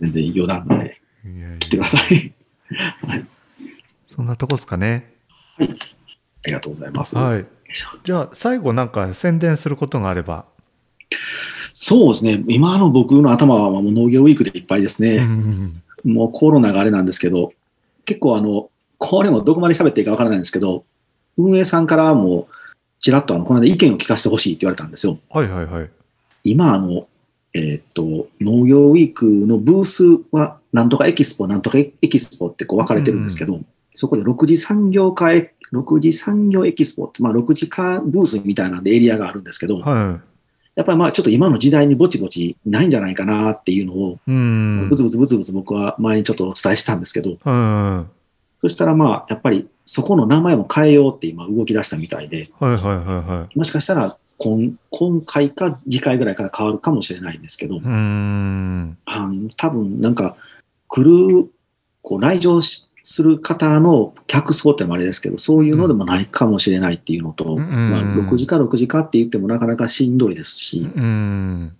[0.00, 2.32] 全然余談なんで、いやいや来てください。
[3.06, 3.24] はい。
[4.08, 5.14] そんなとこっすかね。
[5.58, 5.62] あ
[6.46, 7.14] りがとうございます。
[7.16, 7.46] はい。
[8.04, 10.44] じゃあ、最後なんか宣伝することがあれば。
[11.72, 12.42] そうですね。
[12.48, 15.18] 今の僕の頭はもう農業ウィークでいっぱいですうね。
[15.24, 17.52] んもうコロナがあれなんですけど、
[18.04, 20.84] 結構あの、これもどこまで喋っていいかわからないんですけど、
[21.36, 22.48] 運営さんからも、
[23.00, 25.18] ちらっとあの、この間意見を聞かせてほしいって言われたんですよ。
[25.30, 25.90] はいはいはい。
[26.44, 27.08] 今、あの、
[27.52, 33.60] えーっと、農業ウィークのブースは、なんとかエキスポ、なんとかエキスポってこう分かれてるんですけど、
[33.92, 40.20] そこで6次産業化エ、6次産業エキスポって、まあ6次化ブースみたいなんでエリアがあるんですけど、は
[40.74, 44.30] やっぱりまあちょっと今の時代にぼちぼちないんじゃないかなっていうのを、い。
[44.30, 44.88] うん。
[44.90, 47.96] ブツブツブツブツ僕は前にちょっとお伝えしたんですけど、うん。
[47.98, 48.16] はい
[48.60, 58.98] そしたらまあやっぱりそこの名前も変えようって今動き出したみたいで、はいはいはもしかしたら今今回か次回ぐらいから変わるかもしれないんですけどい。、うん。
[59.06, 60.36] あの多分なんか
[60.88, 61.50] 来る、
[62.02, 71.76] こう来場しする方の客層ってあれですけど、そういうのでもないかもしれないっていうのと、うんまあ、6時か6時かって言ってもなかなかしんどいですし、うん。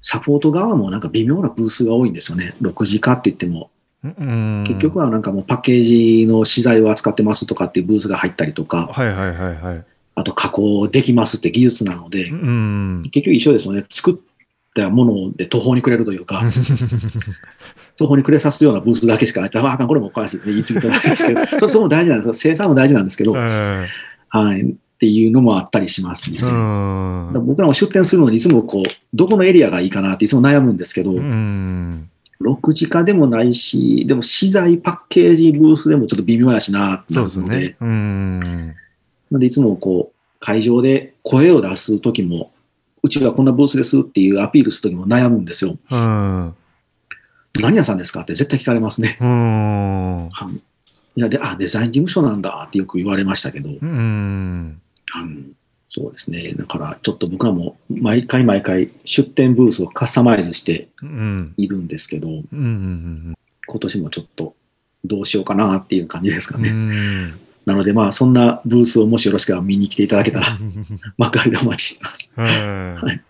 [0.00, 2.54] サポート側もなんか微妙なブースが多いんですよね。
[2.62, 3.70] 6時かって言っても、うん。
[4.02, 9.84] 結局はなんかもうパッケージの資材を扱ってますとかっていうブースが入ったりとか、はいはいはいはい。
[10.14, 13.02] あと加工できますって技術なのでう、ん。
[13.10, 13.84] 結局一緒ですよね。
[13.90, 14.14] 作っ
[14.74, 16.42] たもので途方に暮れるというか、
[17.96, 19.50] 途方に暮れさすようなブースだけしかない。
[19.52, 20.52] ああかん、これもおかしいですね。
[20.54, 22.34] 言い過ぎてないですけど、 そそれも大事なんですよ。
[22.34, 23.86] 生産も大事なんですけど、うん
[24.32, 24.62] はい。
[24.62, 26.38] っていうのもあったりしますね。
[26.40, 32.10] 僕らも出店するのにいつもこう、どこのエリアがいいかなっていつも悩むんですけど、うん。
[32.40, 37.76] 6時化でもないし、でも資材パッケージブースでもちょっと微妙やしなってなそうでするので、ね。
[37.80, 38.66] うん。
[38.68, 38.74] な
[39.32, 42.52] ので、いつもこう、会場で声を出すときも、
[43.02, 45.76] うちはこんなブースですっていうアピールするときも悩むんですよ。
[45.90, 46.54] うん。
[47.54, 49.18] 何屋さんですかって絶対聞かれますね。
[49.20, 50.28] うん。
[50.30, 50.60] はい
[51.16, 54.80] いやで、あ、デザイン事務所なんだってよく言われましたけど、うん。
[55.16, 55.52] うん
[55.92, 56.54] そうですね。
[56.54, 61.54] だから、ちょっと僕らも毎回毎回出店ブースをカスタマイズしてうん。
[61.56, 62.28] いるんですけど。
[62.52, 63.36] 今
[63.80, 64.54] 年もちょっと
[65.04, 66.70] どうしようかなっていう感じですかうね。
[66.70, 67.26] ん。
[67.66, 70.46] なので、まあ、そんなブースをもしよろしければ見に来ていただけたら、
[71.18, 72.30] 幕張でお待ちしてます。
[72.36, 73.22] はい。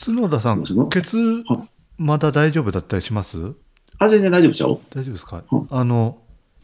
[0.00, 3.54] 角田さん、ケツはまだ大丈夫だったりします？
[3.98, 4.80] あ、全然大丈夫ですよ。
[4.90, 5.42] 大丈夫ですか？
[5.50, 6.18] うんあの、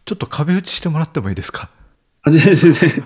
[0.04, 1.70] ちょっと壁打ちしてもらってもいいですか？
[2.22, 3.04] あ全然、全 然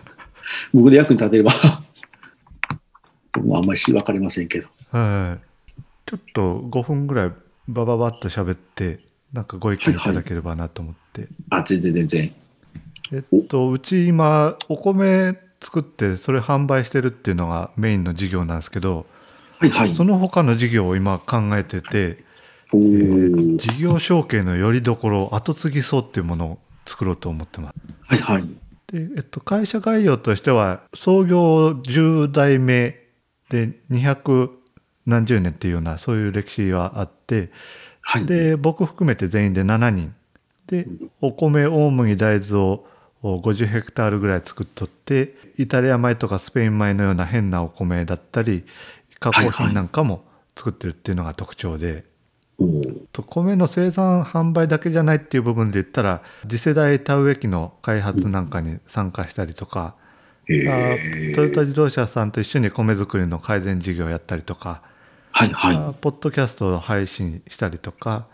[0.74, 1.52] 僕で役に立てれば。
[3.32, 4.68] 僕もあんまりし分かりませんけど。
[4.90, 5.80] はい。
[6.06, 7.32] ちょっと5分ぐらい
[7.68, 9.00] バババッと喋って、
[9.32, 11.28] なんかご意見いただければなと思って。
[11.50, 12.32] あ、全然、全然。
[13.12, 19.06] えっと、うち今、お米作ってそれ販売してるっていうのがメインの事業なんですけど、
[19.58, 19.94] はい、はい。
[19.94, 22.24] その他の事業を今考えてて、
[22.72, 27.74] おえーー事業承継のよりどころ、後継ぎ層っていうものを作ろうと思ってます。
[28.02, 28.48] はい、はい。
[28.92, 32.96] で、えっと、会社概要としては創業10代目
[33.50, 34.50] で200
[35.06, 37.50] 何十年っていうようなそういう歴史はあって
[38.00, 38.26] はい。
[38.26, 40.14] で僕含めて全員で7人
[40.66, 40.86] で
[41.20, 42.86] お米大麦大豆を
[43.22, 48.64] お50ヘクタールぐらい作っとってイタリア米とかスペイン米のような変なお米だったり
[49.20, 50.24] 加工品なんかも
[50.56, 52.04] 作ってるっていうのが特徴で。
[53.12, 59.94] 米の生産販売だけじゃないっていう部分で言ったら次世代田植え機の開発なんかに参加したりとか、
[60.48, 64.82] へあートヨタ自動車さんと一緒に米作りの改善事業をやったりとか、
[65.30, 65.76] はい、はい。
[65.76, 68.26] あポッドキャストを配信したりとか、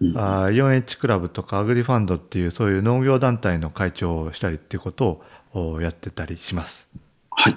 [0.00, 5.22] うんあ 4H クラブとかアグリファンドっていうそういう農業団体の会長をしたりっていうこと
[5.52, 6.88] をおやってたりします。
[7.30, 7.56] はい。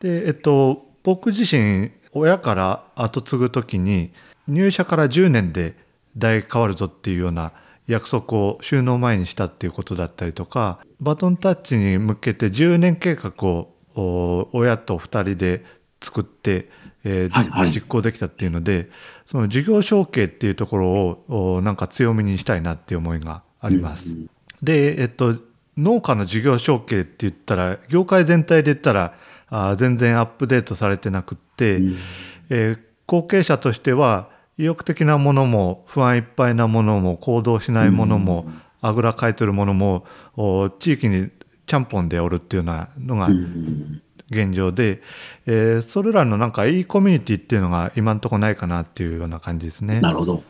[0.00, 4.12] でえっと僕自身親から後継ぐ時に
[4.48, 5.76] 入社から10年で
[6.16, 7.52] 代変わるぞっていうような
[7.86, 15.64] 約束を収納前にしたっていうことだったりとかバトンタッチに向けて10年計画をお親と2人で
[16.02, 16.68] 作って、
[17.04, 18.90] えーはいはい実行できたっていうので
[19.26, 24.08] その事業承継っていうところをおなんか強みにしたいなっていう思いがあります。
[24.08, 24.30] うん
[24.62, 25.36] で、えっと、
[25.76, 29.14] 農家の事業承継って言ったら業界全体で言ったら
[29.48, 31.96] あー全然アップデートされてなくって、うん。
[32.50, 38.46] えー後継者としては意欲的なものも不安いっぱいなものも行動しないものも、
[38.80, 40.04] あぐらかいてるものも
[40.36, 41.28] お地域に
[41.66, 44.00] ちゃんぽんでおるっていうようなのがうん。
[44.30, 45.02] 現状で、
[45.46, 50.00] えーそれらのなんかいいコミュニティっていうのが今んとこないかなっていうような感じですね。
[50.00, 50.44] なるほど。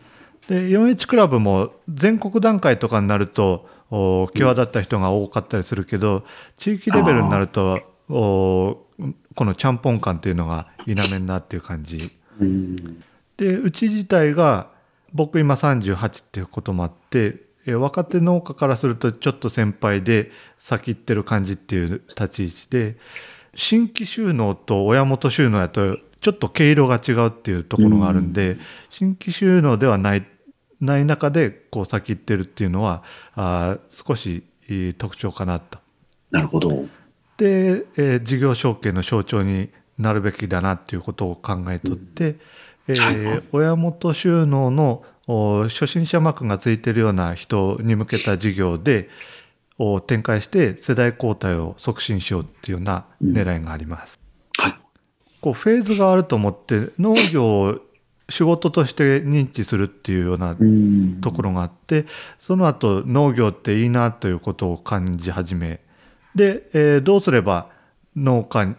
[0.48, 6.24] で 4H クラブも全国段階とかになるとお際立った人が多かったりするけど、
[6.58, 8.84] 地域レベルになるとお
[9.34, 13.02] このちゃんぽん感っていうのが否めんなっていう感じうん
[13.36, 14.68] でうち自体が
[15.12, 17.36] 僕今38っていうこともあって
[17.66, 22.96] え若手農家からするとちょっと先輩で先行ってる感じっていう立ち位置で
[23.54, 28.58] 新規収納と親元収納やとちょっと毛色が違うっていうところがあるんで、
[28.90, 30.26] 新規収納ではない
[30.80, 33.02] ない中でこう先行ってるっていうのは
[33.34, 34.44] あー少し
[34.98, 35.78] 特徴かなと。
[36.30, 36.86] なるほど。
[37.40, 42.36] で、えー事業承継の象徴になるべきだなっていうことを考えとって、
[42.86, 43.42] えーはいはい。
[43.52, 49.08] 親元収納のお初心者マークがついてるような人に向けた事業で
[49.78, 54.20] お展開して世代交代を促進しようっていうような狙いがあります。
[54.58, 54.76] はい。
[55.40, 57.78] こうフェーズがあると思って農業を
[58.28, 61.20] 仕事として認知するっていうようなうん。
[61.22, 62.04] ところがあって
[62.38, 65.80] その後農業っていいなということを感じ始め
[66.34, 67.68] で、えーどうすれば
[68.16, 68.76] 農家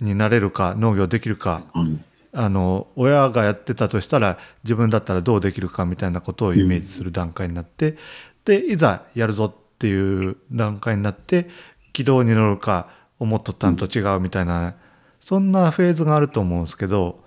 [0.00, 7.96] になれるか農業できるかうんあの親がやってたとしたら自分だったらどうできるかみたいなことをイメージする段階になって、
[8.44, 11.48] でいざやるぞっていう段階になって
[11.92, 14.74] 軌道に乗るか思っとったのと違うみたいな、
[15.20, 17.24] そんなフェーズがあると思うんですけど、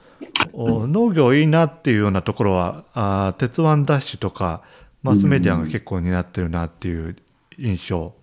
[0.53, 4.61] お農業いいなっていうようなところはあー鉄腕ダッシュとか
[5.01, 7.15] マスメディアが結構担ってるなっていう
[7.57, 8.13] 印象。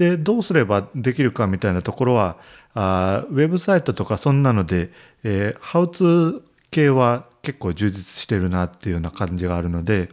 [0.00, 2.38] でどうすればできるかみたいなところは
[2.72, 4.90] あウェブサイトとかそんなので、
[5.24, 10.08] えー、ハウツー系は結構充実してるなっていうような感じがあるので、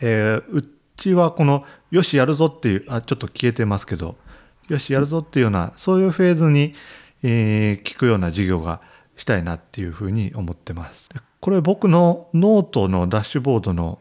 [0.00, 4.16] えー、うちはこの「よしやるぞ」っていうあちょっと消えてますけど
[4.68, 6.74] 「よしやるぞ」っていうようなそういうフェーズに、
[7.22, 8.80] えー、聞くような授業が
[9.14, 11.10] したいなっていうふうに思ってます。
[11.40, 13.98] これ僕のノートのダッシュボードの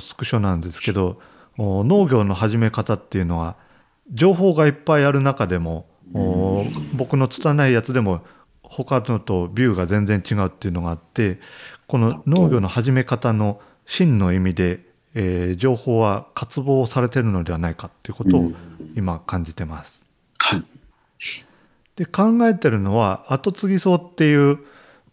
[0.00, 1.20] スクショなんですけど
[1.58, 3.62] 農業の始め方っていうのは
[4.12, 5.86] 情報がいっぱいある中でも
[6.94, 8.22] 僕の拙いやつでも
[8.62, 11.38] 他のとビューが全然違うっていうのがあって
[11.86, 14.80] この農業の始め方の真の意味で、
[15.14, 18.52] えー、情報は渇望されてるのではないかっていうことを
[18.96, 20.06] 今感じてます。
[20.38, 20.64] はい、
[21.96, 24.58] で考えてるのは後継ぎ層っていう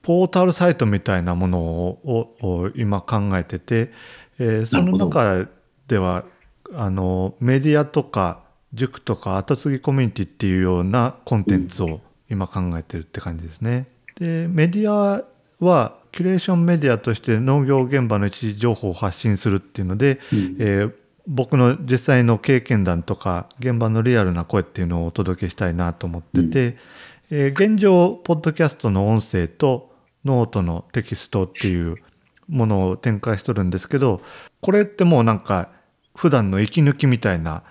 [0.01, 3.91] ポータルサイトみたいなものを今考えてて、
[4.39, 5.47] えー、その中
[5.88, 6.25] では
[6.73, 13.88] あのメディアとか塾とか後継ぎコミュニティっていうようなコンテンツを今考えてるって感じですね。
[14.19, 15.23] でメディア
[15.60, 20.93] はキュレーションメディアとして農業現場の一次情報を発信するっていうので、うん、えー、
[21.27, 26.77] 僕の実際の経験談とか現場のリアルな声っていうのをお届けしたいなと思ってて、
[27.31, 29.91] うん、えー、現状ポッドキャストの音声と
[30.25, 31.95] ノートのテキストっていう
[32.47, 34.21] ものを展開しとるんですけど
[34.60, 35.69] これってもうなんか
[36.15, 37.63] 普段の息抜きみたいな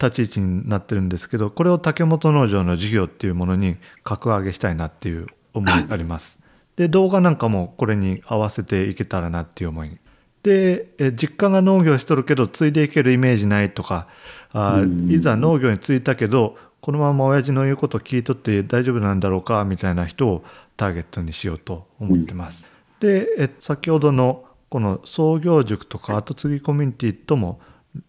[0.00, 1.08] 立ち位置になってるん。
[1.08, 6.38] ですけどこれを竹本農場の事業っていうものに格上げしたいなっていう思いあります。
[6.76, 7.36] で動画なん。
[7.36, 9.98] かもこれに合わせていけたらなっていう思い
[10.42, 14.06] で実家が農業しとるけど継いでいけるイメージないとか
[14.52, 19.20] あいざ農業に就いたけどこのまま親父の言うこと聞いとって大丈夫なん。
[19.20, 20.44] だろうかみたいな人を
[20.76, 22.64] ターゲットにしようと思ってます。
[23.00, 27.60] で先ほどのこの創業塾とか後継ぎコミュニティとも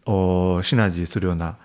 [0.05, 1.57] シナジーするような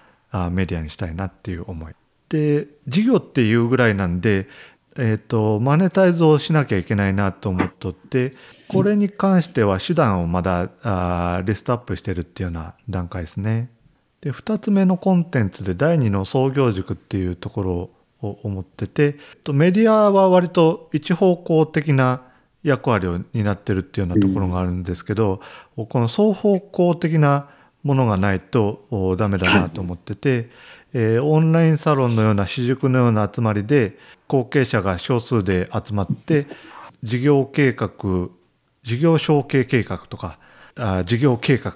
[0.50, 1.94] メディアにしたいなっていう思い。
[2.28, 4.48] で事業っていうぐらいなんで、
[4.96, 8.32] えーと、マネタイズをしなきゃいけないなと思っとって
[8.68, 13.70] これに関しては手段をまだあリストアップしてるっていうような段階ですね。
[14.20, 17.90] で2つ目のコンテンツで第2の創業塾っていうところ
[18.22, 19.16] を思ってて
[19.52, 22.22] メディアは割と一方向的な
[22.62, 25.40] 役割を担ってるっていうようなところがあるんですけど、
[25.76, 27.50] この双方向的な
[27.84, 30.48] ものがないとダメだなと思ってて、
[30.94, 36.46] えー、オンラインサロンのような私塾のような集まりで後継者が少数で集まって
[37.02, 37.90] 事業計画
[38.82, 40.38] 事業承継計画とか
[40.76, 41.74] あ事業計画っ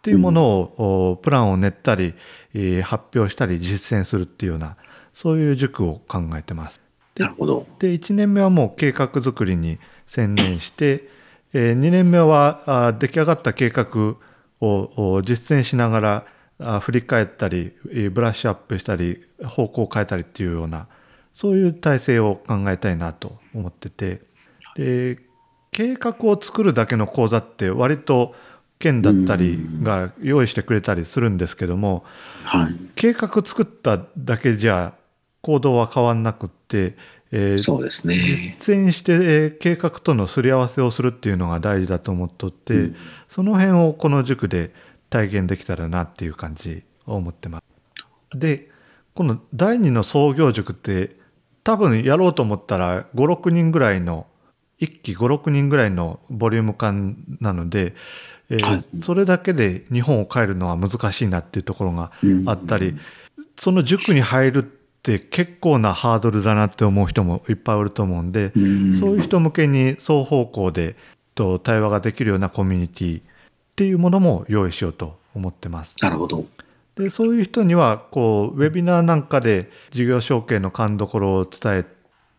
[0.00, 2.14] ていうものを、うん、プランを練ったり、
[2.54, 4.76] えー、発表したり実践するっていうような
[5.12, 6.80] そういう塾を考えてます。
[7.16, 7.66] でなるほど。
[7.80, 11.08] で1年目はもう計画作りに専念して、
[11.52, 14.16] えー、2年目はあ出来上がった計画
[14.60, 16.24] を実践しなが
[16.60, 17.72] ら振り返ったり
[18.12, 20.86] ブラッシュアップしたり方向を変えたりっていうような
[21.32, 24.22] そういう体制を考えたいなと思ってて。
[24.74, 25.18] で
[25.70, 28.34] 計画を作るだけの講座って割と
[28.78, 32.04] 県だったりが用意してくれたりするんですけども、
[32.44, 34.94] はい、計画作っただけじゃ
[35.42, 36.96] 行動は変わんなくって
[37.30, 42.96] えー、そうですね、実践して、えー、計画とのすり合わせをするっていうのが大事だと思っとって、うん、
[43.28, 44.72] その辺をこの塾で
[45.10, 48.38] 体現できたらなっていう感じを思ってます。
[48.38, 48.70] で
[49.14, 51.16] この第2の創業塾って
[51.64, 54.26] 多分やろうと思ったら56人ぐらいの
[54.80, 57.94] 1期56人ぐらいのボリューム感なので、
[58.48, 62.12] えーはい、それだけで日本を変えるのは難しいなっていうところが
[62.46, 63.00] あったり、うん、
[63.58, 68.52] その塾に入るって結構なハードルだなって思う人もいっぱいおると思うんで、
[68.98, 70.96] そういう人向けに双方向で
[71.34, 73.22] と対話ができるようなコミュニティっ
[73.76, 75.94] ていうものも用意しようと思ってます。
[76.00, 76.44] なるほど。
[76.96, 81.84] でそういう人にはこうウェビナーなんかで事業承継の勘どころを伝え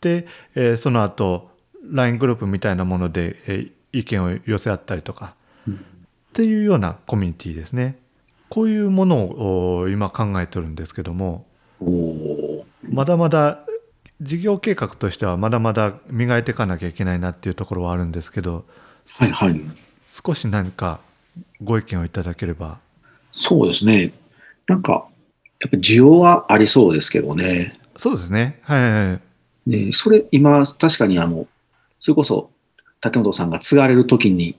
[0.01, 1.49] て、えー、その後
[1.89, 5.33] LINE グループみたいなもので、えー、意見を寄せ合ったりとか、
[5.65, 5.77] うん、っ
[6.33, 7.97] ていうようなコミュニティですね。
[8.49, 11.45] こういうものを今考えてるんですけども
[12.89, 13.65] まだまだ
[14.21, 18.65] 事業計画としてはまだまだ磨いていかなきゃいけないなっていうところはあるんですけど、
[19.17, 19.61] はいはい、
[20.25, 20.99] 少し何か
[21.63, 22.79] ご意見をいただければ。
[23.31, 24.11] そうですね。
[24.67, 25.07] なんか、
[25.59, 27.73] やっぱ需要はありそうですけどね。
[27.97, 28.59] そうですね。
[28.63, 29.19] はい、は
[29.67, 29.69] い。
[29.69, 31.47] ね、それ、今、確かにあの、
[31.99, 32.49] それこそ、
[33.01, 34.57] 竹本さんが継がれるときに、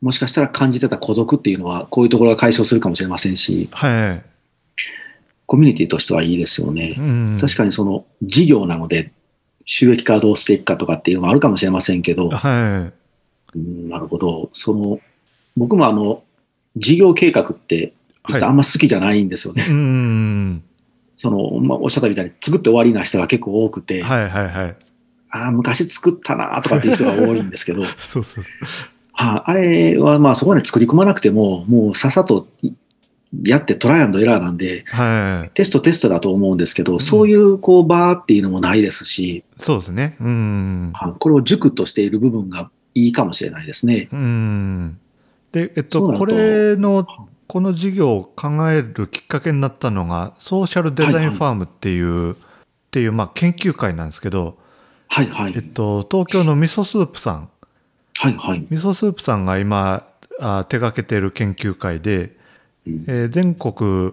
[0.00, 4.29] もしかしたら感じてた孤独っていうのは、こういうところが解消するかもしれませんし、はい。
[5.50, 6.94] コミュニティとしてはいいですよね。
[6.96, 9.10] うん、確かにその事業なので、
[9.64, 12.92] 収益化どうしていくかとかっていうのもあるかもしれませんけど、は
[13.56, 14.50] い、うん、なるほど。
[14.52, 15.00] その、
[15.56, 16.22] 僕もあの、
[16.76, 17.94] 事業計画って、
[18.28, 19.62] 実はあんま好きじゃないんですよね。
[19.62, 20.62] はい、
[21.16, 24.76] その、まあ、おっしゃったみたいに作って終わりな人が結構多くて、はいはいはい。
[25.30, 28.44] ああ、昔作ったなとかっていう人が多いんですけど、 そうそうそう。
[29.14, 32.46] はあ、あれはまあそこまで作り込まなくても、もうさっさと
[33.44, 35.50] やってトライアンドエラーなんで、はい。
[35.54, 40.16] テストテストだと思うんですけど、んそういうこうバーっていうのもないですし、そうですね。
[40.20, 40.90] うん。
[40.94, 44.08] はあこれを塾としている部分がいいかもしれないですね。
[44.12, 44.98] うん。
[45.52, 47.06] で、えっと、これの、
[47.46, 52.36] この事業を考えるきっかけになったのが、ソーシャルデザインファームっていう、っ
[52.90, 54.58] ていう、まあ、研究会なんですけど、
[55.06, 55.62] はいはいえっ。
[55.62, 57.48] と、東京の味噌スープさん、
[58.16, 58.66] はいはい。
[58.70, 60.04] 味噌スープさんが今、
[60.40, 62.39] あ手掛けている研究会で、うん
[62.86, 64.12] えー全国、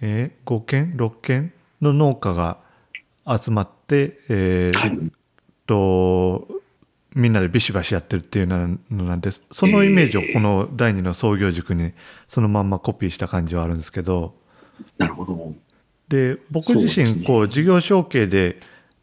[0.00, 2.58] えー5件6件の農家が
[3.26, 4.98] 集まって、えーはい。
[5.66, 6.46] と
[7.14, 11.92] みんなでビシバシやってるっていうのなんですそのイメージをこの第二の創業塾に
[12.28, 14.34] そのまんまコピーした感じはあるんですけど
[14.98, 15.54] なるほど。
[16.08, 18.60] で僕自身こう事業承継で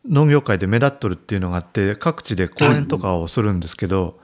[0.08, 4.20] 農業界で目立っとるっていうのがあって各地で講演とかをするんですけど、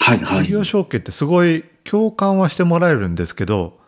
[0.00, 0.44] はいはい。
[0.46, 3.83] 事業承継ってすごい共感はしてもらえるんですけど、うん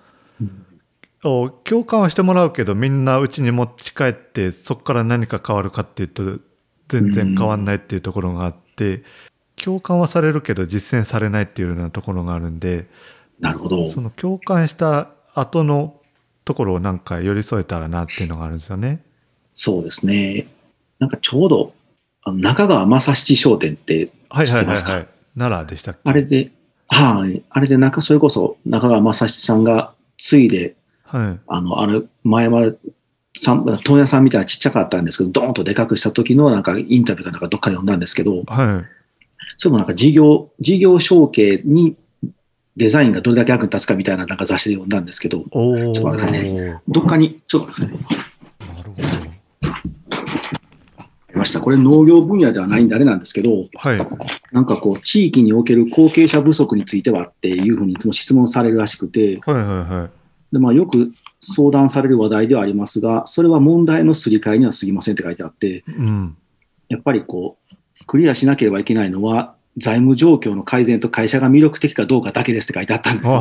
[1.26, 6.38] お共感はしてもらうけどみんなうちに持ち帰ってそこから何か変わるかっていうと
[6.88, 9.02] 全然変わんないっていうところがあって、
[9.56, 12.86] 共感はされるけど実践されないっていうようなところがあるんで
[13.40, 13.90] なるほど。
[13.90, 16.00] その共感した後の
[16.44, 19.02] ところをなんか寄り添えたらなっていうのがあるんですよね。
[19.52, 20.46] そうですね。
[20.98, 21.74] なんかちょうど、
[22.22, 24.92] あの中川正七商店って、はいはいはい知ってますか？
[24.92, 25.08] はい。
[25.36, 26.00] 奈良でしたっけ？
[26.04, 26.50] あれで、
[26.88, 27.42] はい。
[27.50, 30.76] あれで中、それこそ中川正七さんがついで、
[31.06, 31.40] はい。
[31.46, 32.76] あの、あれ、前まで、
[33.34, 38.96] 問屋さんみたいなちっちゃかったんですけど、ドーンとでかくした時のなんかインタビューかなんかどっかで読んだんですけど、はい。
[39.58, 41.96] それもなんか事業、事業承継に
[42.76, 45.76] デザインがどれだけ役に立つかみたいななんか雑誌で読んだんですけど、おお。
[45.76, 49.40] ちょっと待ってくださいなどっかに、ちょっと待ってくださいね。
[49.62, 49.76] るほど。
[50.98, 51.60] ありました。
[51.60, 53.98] これ農業分野ではないんであれなんですけど、はい。
[54.52, 60.25] なんかこう、地域における後継者不足についてはっていうふうにいつも質問されるらしくて、はいはいはい。
[60.56, 66.36] でまあ、よく相談される話題ではありますが、それは問題のすり替えには過ぎませんって書いてあって、うん。
[66.88, 73.40] やっぱりこう、クリアしなければいけないのは、財務状況の改善と会社が魅力的かどうかだけですって書いてあったんですよ。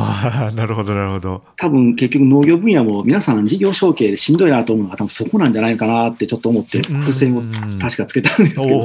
[0.54, 1.42] なるほどなるほど。
[1.56, 7.42] 多分結局農業分野も皆さん事業承継でしんどいなと思うのが多分そこなんじゃないかなってちょっと思って、付箋を
[7.80, 8.80] 確かつけたんですけど。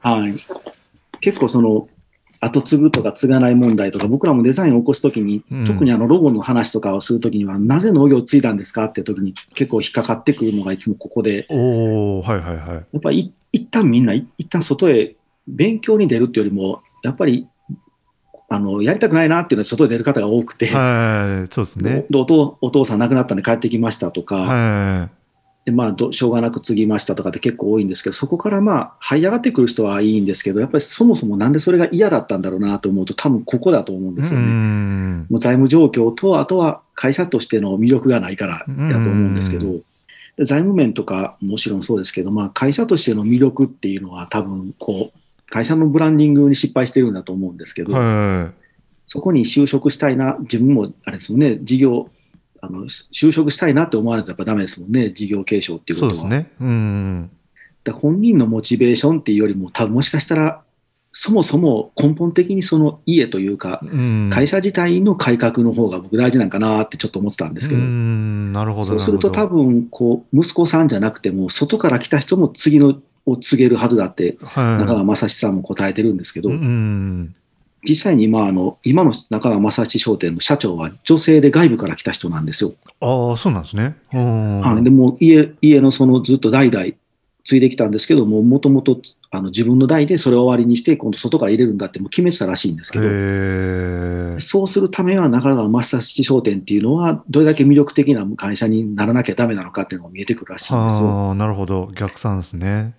[0.00, 0.32] はい、
[1.20, 1.86] 結構その、
[2.44, 5.64] 後継ぐとか継がない問題とか、僕らもデザインを起こすときに、うん。
[5.64, 12.68] 特にあのロゴの話とかをするときには、なぜ農業を継いだんですかって時に結構引っかかってくるのがいつもここで、おお、はいはいはい。
[12.68, 15.16] やっぱりい一旦みんない一旦外へ
[15.46, 17.46] 勉強に出るっていうよりも、やっぱり
[18.48, 22.06] あのやりたくないなっていうのは外へ出る方が多くて、はい、そうですね。
[22.10, 25.08] でお父お父さん亡くなったんで帰ってきましたとか、は
[25.64, 34.16] でまあ、どしょうがなく継ぎましたとかって結構多いんですけど、そこからまあ、這い上がってくる人はいいんですけど、やっぱりそもそもなんでそれが嫌だったんだろうなと思うと、多分ここだと思うんい。
[34.16, 34.46] ですよね。
[34.46, 35.26] ん。
[35.30, 39.80] もう財務状況と、あとは会社としての魅力がないからだと思うんですけど、
[40.38, 45.18] 財務面とかもちろんそうですけど、まあ、会社としての魅力っていうのは多分こう、
[45.50, 48.50] 会社のブランディングに失敗してるんだと思うんですけど、は
[49.06, 52.10] そこに就職したいな、自分もあれですもんね、事業、
[52.64, 55.96] あの就職したいなって思わないとやっぱダメですもんね、事業継承ってい。
[55.96, 56.20] いうことは。
[56.20, 56.50] そうですね。
[56.60, 57.30] うん。
[57.84, 60.62] だ本人のモチベーションっていうよりも、多分もしかしたら、
[61.16, 64.30] そもそも根本的にその家というか、うん。
[64.32, 68.84] 会社自体の改革の方が僕大事なんかなってちょっと思ってたんですけうど、ん、なるほど。
[68.86, 74.36] そうすると多な分こう、息子さんじゃなくても、外から来た人も次のを告げるはずだって。
[74.40, 77.34] 中川正史さんも答えてるんですけど、うん。
[77.88, 82.74] 実際に今あの、今の中川正史商店の社長は女性で外部から来た人なんですよ。
[83.00, 83.96] ああ、そうなんですね。
[84.12, 84.60] うん。
[84.60, 86.86] はい、でもう家家のそのずっと代々
[87.44, 94.40] 継いできたんですけども、もともとあの自分の代でそれを終わりにして、今度外から入れるんだってもう決めてたらしいんですけど。
[94.40, 101.06] そうするためは中川正七商店っていうのは、どれだけ魅力的な会社にならなきゃダメなのかっていうのが見えてくるらしいんですよ。
[101.06, 101.90] はあ、なるほど。
[101.94, 102.94] 逆算ですね。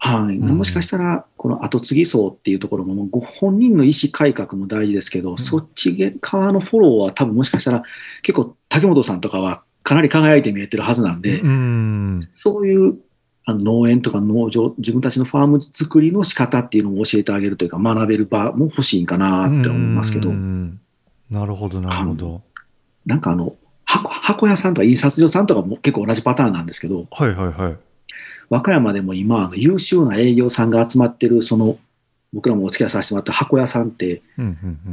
[0.00, 7.82] はい、うんもしかしたら、この後継ぎ層っていうところも、もうご本人の意思改革も大事ですけど、そっち側のフォローは多分もしかしたら、
[8.22, 12.20] 結構竹本さんとかはかなり輝いて見えてるはずなんで、うん。
[12.32, 12.98] そういう
[13.44, 20.78] あの農園とか農場、自分たちのファーム作りの仕方っていうのを教えてあげるというか、学べる場も欲しいんかなって思いますけどう、ん
[21.30, 22.42] なるほど、なるほど。
[23.06, 27.76] なんかあの、箱箱屋さんとか印刷所さんとかも結構同じパターンなんですけど、はいはいはい。
[28.50, 31.78] 和歌山でも今、あの優秀な営業さんが集まってる、その、
[32.32, 34.22] 僕らもお付き合いさせてもらった箱屋さんって、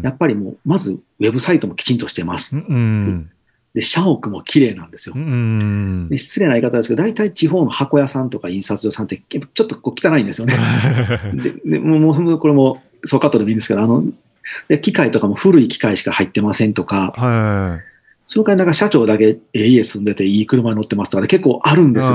[0.01, 2.57] やっぱりもう、まずウェブサイトもきちんとしてます。
[2.57, 3.29] うん。
[3.73, 5.19] で、社屋も綺麗なんですよう。
[5.19, 6.17] んで。
[6.17, 10.55] 失礼な言い方ですけど、大体地方の箱屋さんとか印刷所さんって、ちょっとこう汚いんですよね。
[11.35, 14.03] ででもうもうこれもそうカットでもいいんですけど、あの
[14.69, 17.94] で機械とかも古い機械しか入ってませんとか、はい。
[18.27, 22.11] その代わりなんか社長だけええ家住んでていい車に乗ってますとかで結構あるんですよ。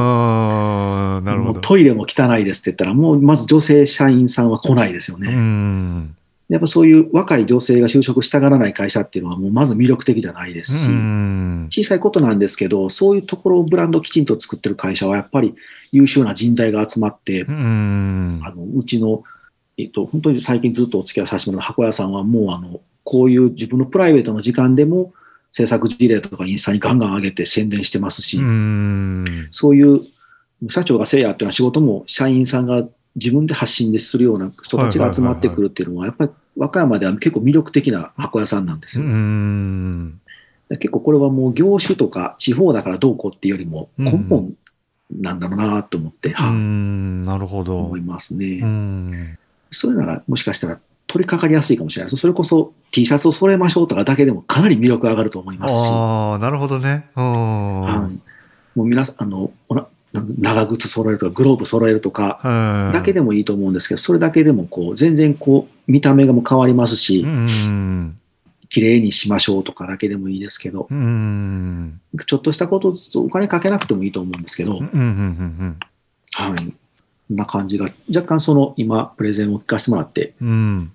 [1.21, 1.61] なるほど。
[1.61, 5.31] トイレも汚いですって言ったら、もうまず女性社員さんは来ないですようね。
[5.33, 6.17] ん。
[6.49, 11.69] やっぱそういう若い女性が就職したがらない会社っていうのはもうまず魅力的じゃないですし、うん。
[11.71, 15.55] 小さいことなんですけど、そういうところをブランドをきちんと作ってる会社はやっぱり
[15.93, 18.41] 優秀な人材が集まって、うん。
[18.43, 19.23] あのうちの、
[19.79, 25.13] えっと、本当に最近ずっとお付き合いさせてもらう箱屋さんはもうあの、こういう自分のプライベートの時間でも
[25.53, 29.49] 制作事例とかインスタにガンガン上げて宣伝してますし、うん。
[29.51, 30.01] そういう
[30.69, 32.87] 社長がせいやっていうのは仕事も社員さんが
[33.17, 39.09] 自分で発信でするような人たちが集まってくるっていうのは、やっぱり和歌山では結構魅力的な箱屋さんなんですうよ。
[39.11, 40.21] ん。
[40.69, 44.53] 結構これはもう業種とか地方だからどうこうっていうよりも根本
[45.11, 46.31] なんだろうなと思って。
[46.31, 48.01] なるほど思い。
[48.01, 48.61] ますね。
[48.63, 49.39] うん。
[49.73, 50.79] そういうのがもしかしたら
[51.11, 52.17] 取り掛かりやすいかもしれない。
[52.17, 57.11] それこそ T シャツを揃えましょうとかだけでもかなり魅力上がると思いますし、ああ、なるほどね。
[57.17, 57.81] うん。
[57.83, 58.31] はい
[58.77, 59.51] もう皆さん、あの、
[60.39, 68.17] 長靴揃えるとか、グローブ揃えるとか、はいだけでもいいと思うんですけど、それだけでもこう、全然こう、見た目がもう変わりますしう、ん。
[68.69, 72.01] 綺麗にしましょうとかだけでもいいですけど、うん。
[72.27, 74.79] ちょっとしたことずつお金かけなくてもいいと思うんですけど。
[74.79, 74.89] はい。
[74.89, 74.97] こ
[77.35, 80.93] んな感じが、若干その今、プレゼンを聞かせてもらって、うん。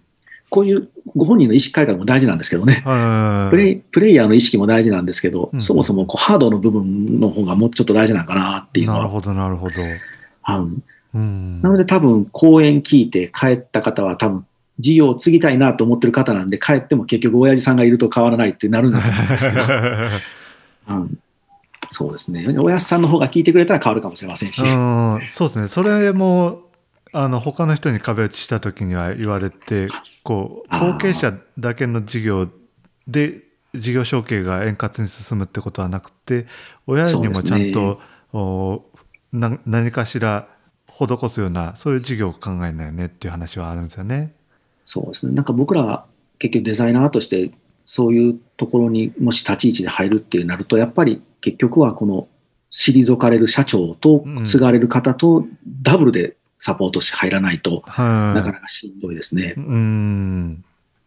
[0.50, 3.50] こういうご本人の意識改革も大事なんですけどね、はい。
[3.52, 9.00] プレイプレイヤーの意識も大事なんですけど、うんそもそもこうハードの部分の方がもうちょっと大事なのかなっていうのは。
[9.00, 9.76] なるほど、なるほど。
[11.20, 11.62] ん。
[11.62, 14.46] なので多分講演聞いて帰った方は多分
[14.80, 19.64] 事業を継ぎたいなと思ってる方なんで帰っても結局親父さんがいると変わらないってなるんだと思うんですけど、
[20.90, 21.20] う ん
[21.92, 22.46] そうですね。
[22.60, 24.62] 親父さんの方が聞いてくれたら変わるかもしれませんし。
[24.62, 25.68] うん、そうですね。
[25.68, 26.64] それも、
[27.18, 29.88] あの、他の人に壁打ちした時には言われて、
[30.24, 32.50] こう、後継者だけの事業
[33.08, 33.42] で、
[33.74, 36.46] 事業承継が円滑に進むってことはなくて、
[36.86, 38.02] 親にもちゃんと、
[38.34, 38.84] お
[39.32, 40.50] な何かしら
[40.90, 44.34] 施すような、そういう事業を考えないねっていう話はあるんですよね。
[44.84, 45.34] そうですね。
[45.34, 46.06] なんか僕ら
[46.38, 47.52] 結局デザイナーとして
[47.86, 52.28] そういうところにもし立ち位置で入るっていうなると、やっぱり結局はこの
[52.74, 55.46] 退かれる社長とうん継がれる方と
[55.82, 56.36] ダブルで
[56.66, 58.38] サポートして入らないとはい。
[58.38, 59.54] なかなかしんどいですね。
[59.56, 60.64] うん。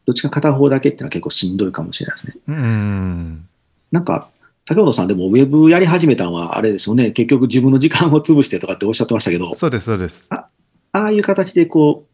[0.06, 2.36] どっちか片方だけっていうのは結構しんどいかもしれないですね。
[2.46, 3.48] うん。
[3.90, 4.28] なんか、
[4.66, 7.10] 竹本さんでもウェブやり始めたのはあれですよね。
[7.10, 10.28] 結局自分の時間を潰してとかっておっしゃってましたけど、そうです、そうです。
[10.30, 10.46] あ
[10.92, 12.06] あいう形でこ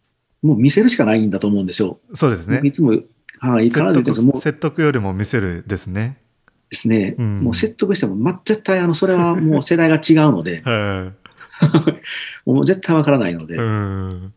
[0.43, 1.99] う、もう見せるしかないんだと思うんですよ。
[2.15, 2.63] そうですね。
[2.65, 2.93] いつも、
[3.41, 3.81] はい、必
[4.11, 6.17] ずも説得よりも見せるですね。
[6.71, 11.13] ですね、うんもう説得しても、ま、絶対あの、それはもう世代が違うので、 は
[12.47, 13.59] もう絶対わからないので、い。
[13.59, 14.33] うん。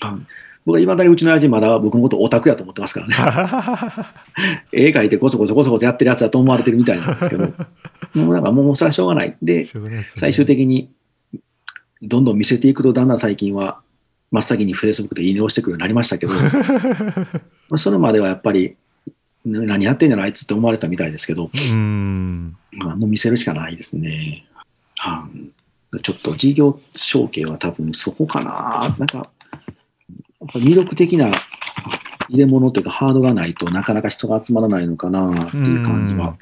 [0.00, 0.20] あの
[0.66, 4.64] 僕はいまだにうちの親父まだ僕のことオタクやと思ってますからね。
[4.72, 7.52] 絵描いてごそごそごそごそやってるやつだと思われてるみたいなんですけど、
[8.14, 9.36] もうなんかもうそれはしょうがない。
[9.42, 9.66] で、
[10.16, 10.90] 最終的に
[12.02, 13.80] どんどん見せていくと、だんだん最近は
[14.30, 16.40] 真っ先に Facebook でいいねをしてくるようになりましたけど、 ま
[17.72, 18.76] あそれまではやっぱり、
[19.46, 22.54] な何やってんじゃないあいつって思われたみたいですけど、うん。
[22.72, 24.44] まあ、もう見せるしかないですね。
[24.98, 25.59] はい
[26.02, 28.94] ちょっと事業承継は多分そこかな。
[28.98, 29.30] なんか、
[30.54, 31.30] 魅力的な
[32.28, 36.36] 入れ物というかハードがないとなかなか人が集まらないのかなっていう感じは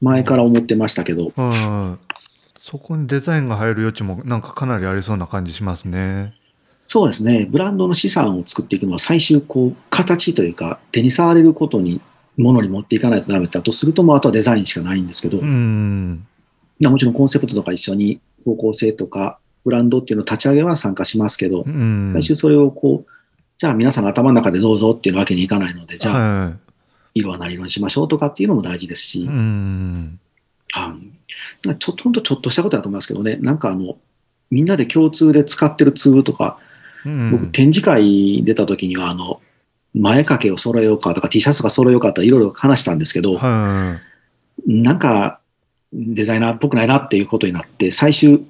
[0.00, 1.98] 前から思ってましたけど、うん。
[2.58, 6.34] そこにデザインが入る余地もなんかかなりありそうな感じしますね。
[6.82, 12.00] そうですね、ブランドの資産を作っていくのは最終こう形というか手に触れることに、
[12.36, 22.10] ものに持っていかないとダメだとすると、もうあとはデザインしかないんですけど、もちろんコンセプトとか一緒に方向性とかブランドっていうのを立ち上げは参加しますけど、うん。
[22.14, 23.10] 最終それをこう、
[23.58, 26.52] じゃあ皆さんが頭の中でどうぞっていうわけにいかないので、じゃあは
[27.14, 29.26] 色は何色にしましょうとかっていうのも大事ですし、い。
[29.26, 30.20] うん。
[30.72, 30.94] あ
[31.78, 33.96] ちょっとほんとちょっとしたことだと思いますけどね、なんかあの、
[34.50, 36.58] みんなで共通で使ってるツールとか、
[37.04, 39.40] うん僕展示会出た時にはあの、
[39.94, 44.00] 前掛けを揃えようかとか T シャツとか揃えようかとかいろいろ話したんですけど、は
[44.66, 45.40] なんか
[45.92, 48.42] デザイナーっぽくないなっていうことになって、最終、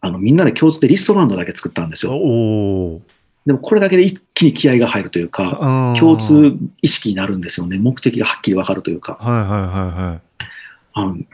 [0.00, 2.10] あのみんなで共通でリストバンドだけ作ったんですい。
[2.10, 3.00] よ。
[3.46, 7.78] でもこれだけで一気に気合が入るというか、共通意識になるんですよね。
[7.78, 9.16] 目的がはっきりわかるというか。
[9.20, 10.20] はいはいは
[11.00, 11.26] いはい。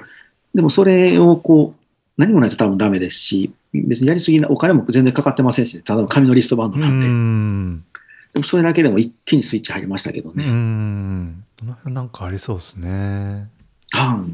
[0.54, 1.80] でもそれをこう、
[2.16, 7.84] 何もないと多分ダメですし、別にやりすぎな、お金も全然かかってませんし、ただの紙のリストバンドうなんで、ん。
[8.32, 10.44] でもそれだけでも一気にスイッチ入りましたけどうね。
[10.44, 11.44] ん。
[11.58, 13.48] その辺なんかありそうですね。
[13.90, 14.24] は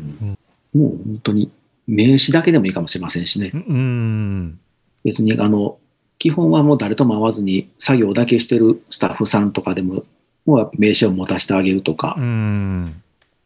[0.74, 1.50] もう本当に
[1.86, 3.56] 名刺だけでもいいかもしれませんしねう。
[3.58, 4.58] ん。
[5.04, 5.78] 別にあの、
[6.18, 10.04] 基本はもう誰とも会わずに作業だけしてるスタッフさんとかでも、
[10.46, 13.02] もう名刺を持たせてあげるとかう、ん。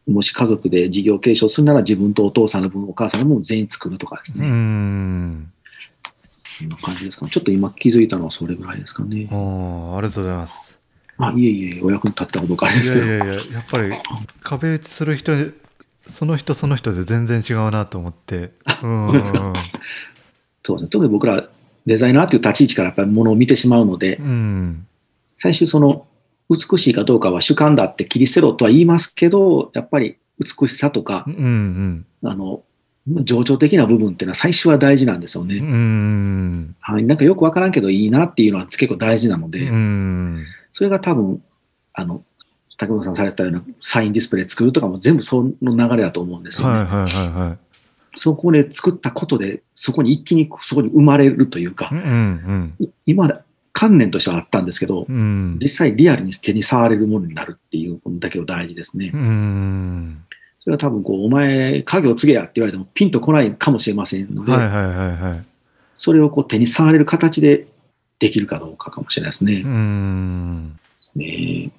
[0.07, 4.47] もし家族で事業継承するなら自分とお父さんの分、お母さんの分を全員作るとかですうね。
[4.47, 5.51] ん。
[6.59, 7.31] そんな感じですかね。
[7.31, 9.27] ちょっと今気づいたのはそれぐらいですかね。
[9.31, 10.79] おーありがとうございます。
[11.17, 13.05] あ、いえいえ、お役に立ったかどうかあれいですけど。
[13.07, 13.93] やいやいや、やっぱり
[14.41, 15.31] 壁打ちする人、
[16.09, 18.51] その人その人で全然違うなと思って。
[18.83, 19.11] うん。
[20.63, 20.89] そうですね。
[20.89, 21.47] 特に僕ら
[21.85, 24.87] デザイナーという立ち位置からやっぱりものを見てしまうので、うん。
[25.37, 26.05] 最終その
[26.49, 32.05] 美しいかどうかは主観だって切り捨てろとは言いますけど、やっぱり美しさとかう、ん。
[32.23, 32.63] あの、
[33.23, 35.47] 情緒的な部分っていうのは最初は大事なんですようん。
[35.47, 35.55] ね。
[35.57, 36.75] うん。
[36.79, 37.03] はい。
[37.03, 40.45] なんかよくわからんけどいいなっていうのは結構大事なので、うん。
[40.71, 41.41] それが多分、
[41.93, 42.23] あの、
[42.77, 46.79] 竹本さんされてたようなサインディスプレイ作るとかも全部その流れだと思うんですよね。
[46.79, 47.57] はいはいはいはい。
[48.15, 53.39] そこで作ったことで、そこに一気にそこに生まれるというかう、んい今まで
[53.73, 55.15] 観念としてはあったんですけどうん。
[55.15, 55.19] う、
[55.55, 55.59] ん。
[55.61, 59.17] 実際リアルに手に触れるものになるっていうことだけを大事ですねう。
[59.17, 60.23] ん。
[60.59, 65.45] それは多分こう、お前、家業継げやって言われてもピンとこないかもしれませんので、はいはいはいはい。
[65.93, 67.67] それをこう手に触れる形で
[68.19, 69.61] できるかどうかかもしれないですね。
[69.63, 70.79] うん。
[71.15, 71.71] ね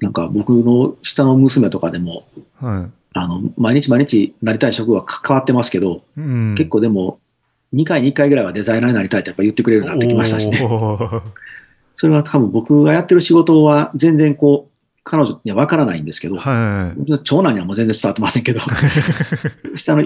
[0.00, 2.24] なんか僕の下の娘とかでも、
[2.56, 6.20] はあの、毎日毎日なりたい職は変わってますけど、い。
[6.20, 6.54] うん。
[6.56, 7.18] 結構でも、
[7.74, 10.60] 2回に1回ぐらいはデザイナーになりたいってやっぱ言ってくれるようになってきましたしね。
[11.96, 14.72] それは多分僕がやってる仕事は全然こう、
[15.02, 18.60] 彼女には分からないんですけど、は僕の長男にはもう全然伝わってませんけど、
[19.74, 20.04] 下の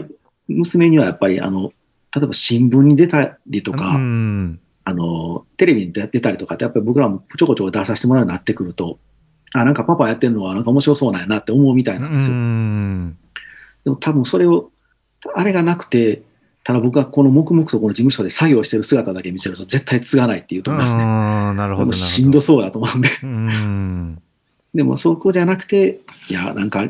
[0.49, 1.72] 娘にはやっぱり、あの、
[2.14, 3.74] 例えば新聞に出たりとい。
[3.74, 4.61] か、うん。
[4.84, 8.99] あの、テレビに出たりとかって、やっぱり僕らもちょこちょこ出させてもらうようになってくると、
[9.53, 12.34] あ、なんかパパやってるのはなんか面白そうなんやなって思うみたいなんですよ。
[12.34, 13.18] うん。
[13.84, 14.70] でも多分それを、
[15.34, 16.22] あれがなくて、
[16.64, 21.03] ただ僕がこの黙々とこの事務所で作業してる姿だけ見せると絶対継がないっていうと思いますね。
[21.03, 21.86] ああ、なるほど。
[21.86, 23.09] もうなるほどしんどそうだと思うんで。
[23.22, 24.22] うん。
[24.74, 26.88] でもそこじゃなくて、いや、なんか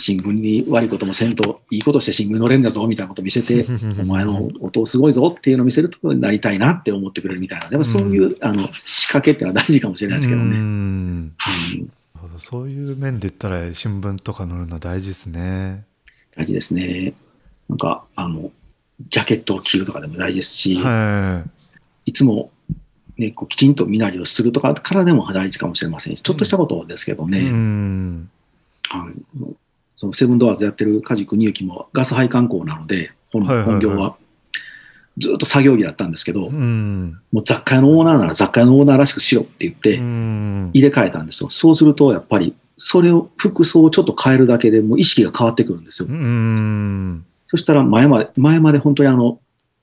[0.00, 3.64] 新聞に悪いこともせんと、いいことして新聞に載れるんだぞみたいなこと見せて、
[4.00, 7.68] お前の音すごいぞっていうのを見せるところになりたいなって思ってくれるみたいな。
[7.68, 10.50] でもそういう、あの仕掛けっていうのは大事かもしれないですけどうね。
[10.50, 11.32] うん
[11.78, 11.90] る
[12.20, 15.84] ほどそういう面で言ったら新聞とか載るの大事ですね。
[16.36, 17.14] 大事ですね。
[17.68, 18.50] なんか、あの、
[19.08, 21.44] ジャケットを着るとかでも大事ですし、は
[22.04, 22.50] いつも、
[23.16, 27.30] ね、こうきちんと身なりをするとかからでも大事かもしれませんし、ちょっとしたことですけどい。
[27.30, 28.30] ね、うん。
[28.88, 29.54] はい
[30.00, 34.16] そのセブンドアーズやってる梶国之もガス配管工なので、本業は。
[35.18, 37.20] ずっと作業着だったんですけど、うん。
[37.32, 40.70] もう雑貨屋のオーナーなら雑貨屋のオーナーらしくしろって言ってうん。
[40.72, 41.50] 入れ替えたんですよ。
[41.50, 46.08] そうすると、やっぱり、それを、服装をちょっと変えるだけでもう意識が変わってくるんですよ。
[46.08, 47.26] うん。
[47.48, 49.38] そしたら前まで、前まで本当にあの、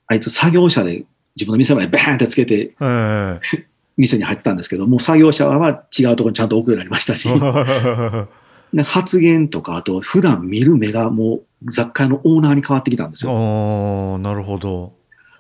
[0.07, 1.03] あいつ作業車で
[1.35, 3.39] 自分の店までバーンってつけては
[3.97, 7.29] 店に入ってたんですけど、もう作業車は違うところにちゃんと置くようになりましたし、
[8.83, 13.31] 発言とか、あと普段見る目がもう雑貨屋のオーナーに変わってきたんですよ。
[13.31, 14.93] おーなるほど。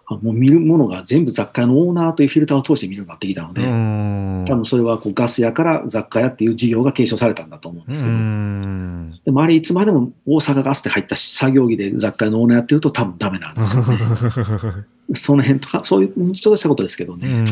[0.09, 4.45] あもう見るものが全部雑貨屋のオーナーというフィルターを通して見るようになってきたので、うん。
[4.47, 9.19] 多分それはこうガス屋から雑貨屋っていう事業が継承されたんだと思うんですけうど、ん。
[9.25, 13.97] でもあれいつまでも大阪ガスって入った作業着で雑貨屋のオーナーやってると多分ダメなんですよね。
[15.13, 17.45] その辺とか、そういうちょっとしたことですけどうね。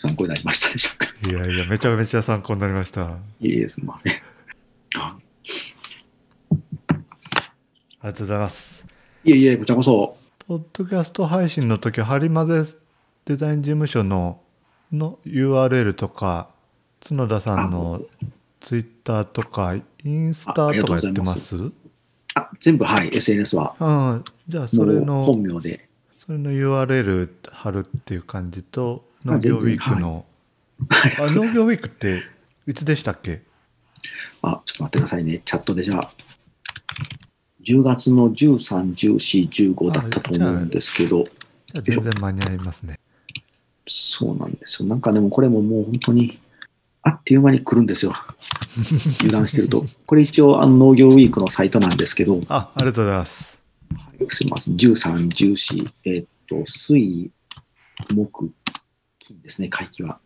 [0.00, 1.06] 参考になりましたでしょうか。
[1.28, 3.06] いやいや、めちゃめちゃ参考になりました。
[3.06, 4.12] あいいです、すみません。
[4.12, 5.18] あ
[6.88, 7.02] り
[8.02, 8.84] がとうございます。
[9.24, 10.16] いえいえ、こちらこそ。
[10.46, 12.64] ポッドキャスト配信の時、ハリマゼ
[13.26, 14.40] デザイン事務所の
[14.90, 16.48] の URL とか、
[17.06, 18.00] 角田さんの
[18.60, 21.56] ツイッターとか、インスタとかやってます？
[22.34, 23.76] あ、全部、はい、SNS は。
[23.78, 23.84] う
[24.16, 24.24] ん。
[24.48, 25.88] じゃあ、それの、本名で。
[26.18, 30.24] それの URL 貼るっていう感じと、あ農業ウィークの、
[30.88, 32.22] はいあ、農業ウィークって
[32.66, 33.42] いつでしたっけ？
[34.42, 35.42] あ、ちょっと待ってくださいね。
[35.44, 36.12] チャットでじゃあ、
[37.64, 41.24] 10月の13、14、15だったと思うんですけど、
[41.74, 42.98] 全然間に合いますね。
[43.86, 44.88] そうなんですよ。
[44.88, 46.38] なんかでもこれももう本当に、
[47.02, 48.14] あっという間に来るんですよ。
[49.20, 49.84] 油断してると。
[50.06, 53.58] これ一応あの農業ウィークのサイトなんですけど、あ、ありがとうございます。
[54.28, 54.76] すみません。
[54.76, 57.30] 13、14、えーっと、水、
[58.14, 58.50] 木、
[59.30, 60.18] 金ですね、会期は。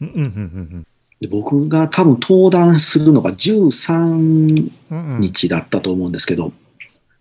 [0.00, 0.86] うんうんうん
[1.20, 5.20] で僕が多分登壇するのが13うんうんうん。
[5.20, 6.52] 日だったと思うんですけど、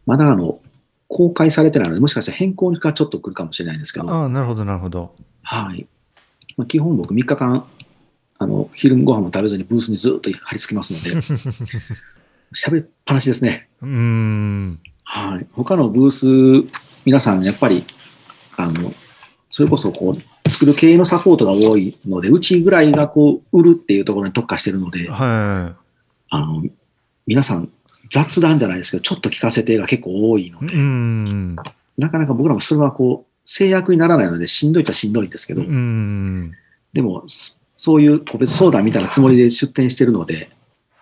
[0.05, 0.59] まだあの、
[1.07, 5.15] 公開されてないので、もしかしたら変更がちょっと来るかもしれないんですけど、ああ、なるほど、なるほど。
[5.41, 5.87] はい。
[6.57, 7.65] まあ、基本僕3日間、
[8.37, 11.09] あの、昼ご飯も食べずにブースにずっと張り付きますので、
[12.55, 13.67] 喋りっぱなしですね。
[13.81, 14.79] うーん。
[15.03, 15.47] はい。
[15.53, 16.69] 他のブース、
[17.03, 17.83] 皆さんやっぱり、
[18.57, 18.93] あの、
[19.49, 25.75] それこそこう、作る系のサポートが多いので、うちぐらいがこう、売るっていうところに特化してるので、は
[26.29, 26.63] あの、
[27.25, 27.69] 皆さん
[28.09, 30.75] 雑談じゃないですけど、ちょっと聞かせてが結構多いので。
[31.97, 35.61] なかなか僕らもそれはこう、制約にならないので、しんどいっちゃしんどいんですけど。
[36.93, 40.49] でも、そそういう個別相談みたいなつもりで出店してるので、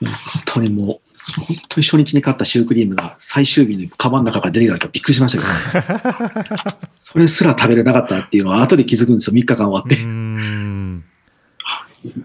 [0.02, 0.12] 本
[0.46, 9.96] 当にもう、本当に初日に買ったシュークリームが最終日にカバンの中から出てきたとびっくりしましたけど、ね、 それすら食べれなかったっていうのは後で気づくんですよ、3日間終わって。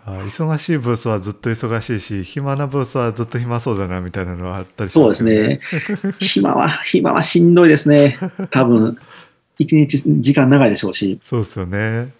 [0.05, 5.61] 忙しいブースはずっと忙しいし、暇なブースはずっと暇そうだなみたいなのはあったりしそうですね。
[6.21, 8.19] 暇は、暇はしんどいですね。
[8.51, 8.99] 多分、
[9.59, 12.13] 一日時間長いでしょうし、そうですよね。